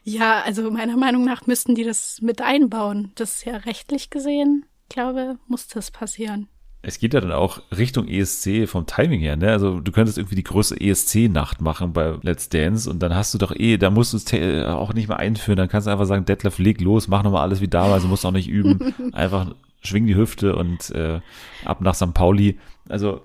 [0.03, 3.13] Ja, also meiner Meinung nach müssten die das mit einbauen.
[3.17, 6.49] Das ist ja rechtlich gesehen, glaube, muss das passieren
[6.89, 9.51] es geht ja dann auch Richtung ESC vom Timing her, ne?
[9.51, 13.39] Also du könntest irgendwie die größte ESC-Nacht machen bei Let's Dance und dann hast du
[13.39, 16.25] doch eh, da musst du es auch nicht mehr einführen, dann kannst du einfach sagen,
[16.27, 20.07] Detlef, leg los, mach nochmal alles wie damals, du musst auch nicht üben, einfach schwing
[20.07, 21.21] die Hüfte und äh,
[21.65, 22.15] ab nach St.
[22.15, 22.59] Pauli.
[22.89, 23.21] Also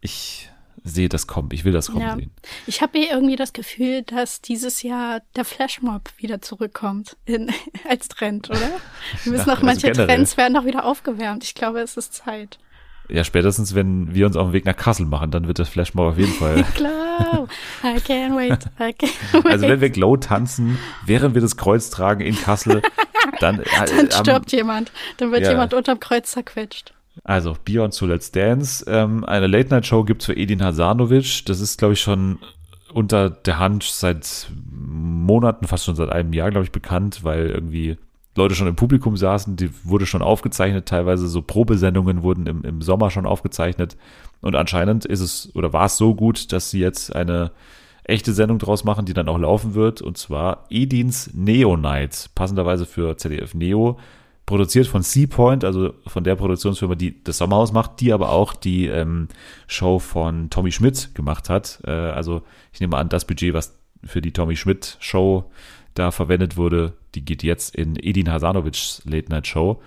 [0.00, 0.50] ich
[0.82, 2.16] sehe das kommen, ich will das kommen Ja.
[2.16, 2.30] sehen.
[2.66, 7.50] Ich habe eh irgendwie das Gefühl, dass dieses Jahr der Flashmob wieder zurückkommt in,
[7.88, 8.58] als Trend, oder?
[9.22, 10.16] Wir müssen Ja, noch manche also generell.
[10.16, 11.44] Trends werden noch wieder aufgewärmt.
[11.44, 12.58] Ich glaube, es ist Zeit.
[13.08, 16.12] Ja, spätestens, wenn wir uns auf den Weg nach Kassel machen, dann wird das Flashmob
[16.12, 16.64] auf jeden Fall.
[16.74, 17.48] Glow,
[17.82, 19.46] I can't wait, I can't wait.
[19.46, 22.80] Also wenn wir Glow tanzen, während wir das Kreuz tragen in Kassel,
[23.40, 23.64] dann, äh,
[23.96, 24.90] Dann stirbt jemand.
[25.18, 25.50] Dann wird ja.
[25.50, 26.94] jemand unterm Kreuz zerquetscht.
[27.22, 28.84] Also, Beyond zu Let's Dance.
[28.88, 31.44] Ähm, eine Late-Night-Show gibt's für Edin Hasanovic.
[31.46, 32.38] Das ist, glaube ich, schon
[32.92, 37.98] unter der Hand seit Monaten, fast schon seit einem Jahr, glaube ich, bekannt, weil irgendwie
[38.36, 42.82] Leute schon im Publikum saßen, die wurde schon aufgezeichnet, teilweise so Probesendungen wurden im, im
[42.82, 43.96] Sommer schon aufgezeichnet.
[44.40, 47.52] Und anscheinend ist es oder war es so gut, dass sie jetzt eine
[48.02, 52.86] echte Sendung draus machen, die dann auch laufen wird, und zwar Edins Neo Night, passenderweise
[52.86, 53.98] für ZDF Neo,
[54.46, 58.86] produziert von Seapoint, also von der Produktionsfirma, die das Sommerhaus macht, die aber auch die
[58.86, 59.28] ähm,
[59.66, 61.80] Show von Tommy Schmidt gemacht hat.
[61.86, 65.50] Äh, also ich nehme an, das Budget, was für die Tommy Schmidt Show
[65.94, 69.80] da verwendet wurde, die geht jetzt in Edin Hasanovics Late Night Show.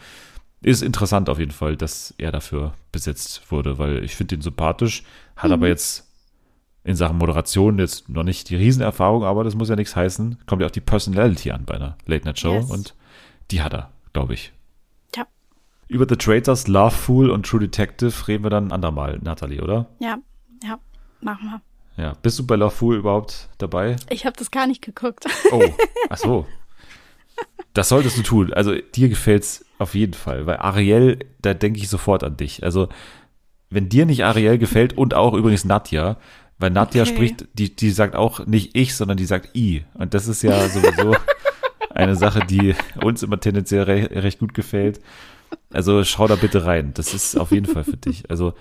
[0.61, 5.03] Ist interessant auf jeden Fall, dass er dafür besetzt wurde, weil ich finde ihn sympathisch,
[5.35, 6.05] hat aber jetzt
[6.83, 10.39] in Sachen Moderation jetzt noch nicht die Riesenerfahrung, aber das muss ja nichts heißen.
[10.47, 12.71] Kommt ja auch die Personality an bei einer Late Night Show Yes.
[12.71, 12.95] und
[13.51, 14.53] die hat er, glaube ich.
[15.15, 15.27] Ja.
[15.89, 19.87] Über The Traitors, Love Fool und True Detective reden wir dann ein andermal, Nathalie, oder?
[19.99, 20.17] Ja,
[20.63, 20.79] ja,
[21.21, 21.61] machen wir.
[21.97, 22.13] Ja.
[22.21, 23.95] Bist du bei Love Fool überhaupt dabei?
[24.09, 25.25] Ich habe das gar nicht geguckt.
[25.51, 25.63] Oh,
[26.09, 26.45] ach so.
[27.73, 28.53] Das solltest du tun.
[28.53, 32.63] Also dir gefällt's auf jeden Fall, weil Ariel, da denke ich sofort an dich.
[32.63, 32.89] Also
[33.69, 36.17] wenn dir nicht Ariel gefällt und auch übrigens Nadja,
[36.59, 37.11] weil Nadja Okay.
[37.13, 39.83] spricht, die, die sagt auch nicht ich, sondern die sagt i.
[39.93, 41.15] Und das ist ja sowieso
[41.91, 44.99] eine Sache, die uns immer tendenziell re recht gut gefällt.
[45.71, 46.91] Also schau da bitte rein.
[46.95, 48.29] Das ist auf jeden Fall für dich.
[48.29, 48.53] Also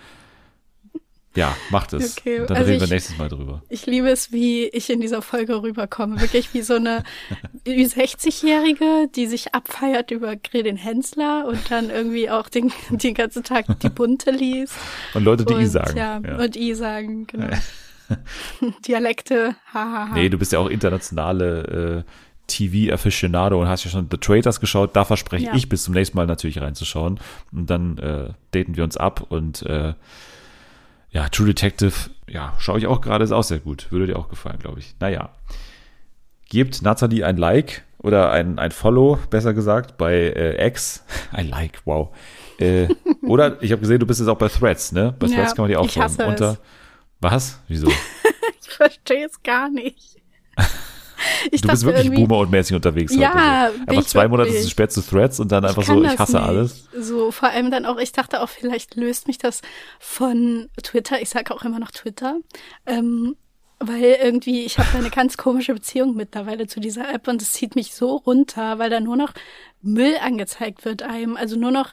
[1.36, 2.18] ja, macht es.
[2.18, 3.62] Okay, Dann also reden wir ich- nächstes Mal drüber.
[3.68, 6.20] Ich liebe es, wie ich in dieser Folge rüberkomme.
[6.20, 7.04] Wirklich wie so eine
[7.66, 13.66] 60-Jährige, die sich abfeiert über Gredin Hensler und dann irgendwie auch den, den ganzen Tag
[13.80, 14.74] die Bunte liest.
[15.14, 15.96] Und Leute, die und, i sagen.
[15.96, 16.36] Ja, Ja.
[16.38, 17.48] und I sagen, genau.
[18.86, 20.14] Dialekte, hahaha.
[20.14, 22.10] Nee, du bist ja auch internationale äh,
[22.46, 24.94] TV-Aficionado und hast ja schon The Traitors geschaut.
[24.94, 25.54] Da verspreche Ja.
[25.54, 27.18] ich bis zum nächsten Mal natürlich reinzuschauen.
[27.52, 29.94] Und dann äh, daten wir uns ab und äh,
[31.16, 31.94] ja, True Detective,
[32.28, 33.90] ja, schaue ich auch gerade, ist auch sehr gut.
[33.90, 34.94] Würde dir auch gefallen, glaube ich.
[35.00, 35.30] Naja.
[36.50, 41.06] Gebt Nathalie ein Like oder ein, ein Follow, besser gesagt, bei äh, X.
[41.32, 42.14] Ein Like, wow.
[42.58, 42.88] Äh,
[43.22, 45.14] oder ich habe gesehen, du bist jetzt auch bei Threads, ne?
[45.18, 46.22] Bei Ja, Threads kann man dir auch folgen.
[46.22, 46.58] Unter
[47.20, 47.60] was?
[47.66, 47.90] Wieso?
[48.60, 50.15] Ich verstehe es gar nicht.
[51.50, 53.80] Ich Du bist wirklich Boomer und mäßig unterwegs Ja, heute.
[53.80, 56.36] Einfach ich zwei Monate zu spät zu Threads und dann einfach kann so, ich hasse
[56.36, 56.46] nicht.
[56.46, 56.88] alles.
[56.98, 59.62] So, vor allem dann auch, ich dachte auch, vielleicht löst mich das
[59.98, 62.38] von Twitter, ich sage auch immer noch Twitter,
[62.86, 63.36] ähm,
[63.78, 67.76] weil irgendwie, ich habe eine ganz komische Beziehung mittlerweile zu dieser App und es zieht
[67.76, 69.32] mich so runter, weil da nur noch
[69.82, 71.92] Müll angezeigt wird einem, also nur noch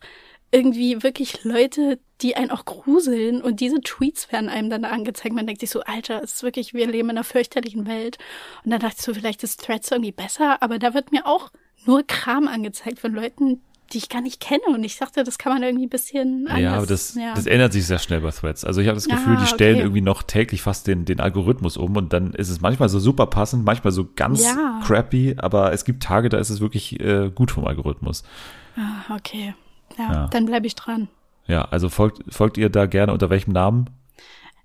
[0.53, 5.33] irgendwie wirklich Leute, die einen auch gruseln und diese Tweets werden einem dann angezeigt.
[5.35, 8.17] Man denkt sich so, Alter, es ist wirklich, wir leben in einer fürchterlichen Welt.
[8.63, 11.51] Und dann dachte ich so, vielleicht ist Threads irgendwie besser, aber da wird mir auch
[11.85, 14.61] nur Kram angezeigt von Leuten, die ich gar nicht kenne.
[14.67, 16.61] Und ich dachte, das kann man irgendwie ein bisschen anders.
[16.61, 17.33] Ja, aber das, ja.
[17.33, 18.63] das ändert sich sehr schnell bei Threads.
[18.63, 19.83] Also ich habe das Ah, Gefühl, die stellen okay.
[19.83, 23.25] irgendwie noch täglich fast den, den Algorithmus um und dann ist es manchmal so super
[23.25, 24.81] passend, manchmal so ganz Ja.
[24.85, 28.23] crappy, aber es gibt Tage, da ist es wirklich äh, gut vom Algorithmus.
[28.77, 29.55] ah, okay.
[29.97, 30.27] Ja, Ja.
[30.27, 31.07] dann bleibe ich dran.
[31.45, 33.89] Ja, also folgt, folgt ihr da gerne unter welchem Namen?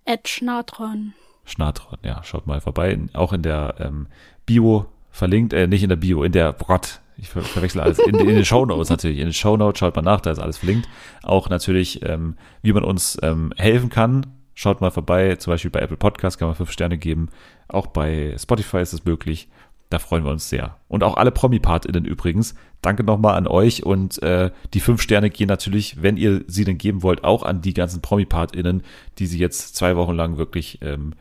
[0.04, 1.12] Ed Schnatron.
[1.44, 2.98] Schnatron, ja, schaut mal vorbei.
[3.14, 4.06] Auch in der ähm,
[4.46, 7.00] Bio verlinkt, äh, nicht in der Bio, in der Brot.
[7.16, 7.98] Ich ver verwechsel alles.
[7.98, 9.18] In, in den Shownotes natürlich.
[9.18, 10.88] In den Shownotes schaut mal nach, da ist alles verlinkt.
[11.24, 14.26] Auch natürlich, ähm, wie man uns ähm, helfen kann.
[14.54, 17.28] Schaut mal vorbei, zum Beispiel bei Apple Podcast kann man fünf Sterne geben.
[17.68, 19.48] Auch bei Spotify ist es möglich.
[19.90, 20.76] Da freuen wir uns sehr.
[20.86, 22.54] Und auch alle Promi-PartInnen übrigens.
[22.80, 26.78] Danke nochmal an euch und äh, die fünf Sterne gehen natürlich, wenn ihr sie denn
[26.78, 28.82] geben wollt, auch an die ganzen Promi-PartInnen,
[29.18, 31.14] die sie jetzt zwei Wochen lang wirklich ähm,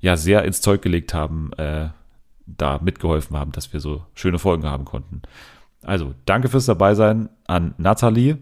[0.00, 1.88] ja sehr ins Zeug gelegt haben, äh,
[2.46, 5.22] da mitgeholfen haben, dass wir so schöne Folgen haben konnten.
[5.82, 8.38] Also, danke fürs Dabeisein an Nathalie.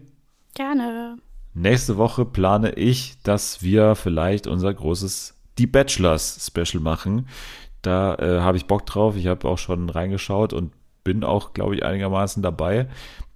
[0.55, 1.17] Gerne.
[1.53, 7.27] Nächste Woche plane ich, dass wir vielleicht unser großes Die Bachelors Special machen.
[7.81, 9.15] Da äh, habe ich Bock drauf.
[9.15, 10.73] Ich habe auch schon reingeschaut und
[11.09, 12.87] bin auch, glaube ich, einigermaßen dabei.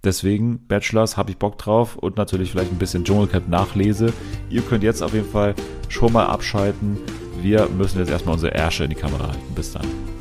[0.04, 4.12] Deswegen, Bachelors, habe ich Bock drauf und natürlich vielleicht ein bisschen Dschungelcamp Nachlese.
[4.48, 5.56] Ihr könnt jetzt auf jeden Fall
[5.88, 6.98] schon mal abschalten.
[7.42, 9.54] Wir müssen jetzt erstmal unsere Ärsche in die Kamera halten.
[9.56, 10.13] Bis dann.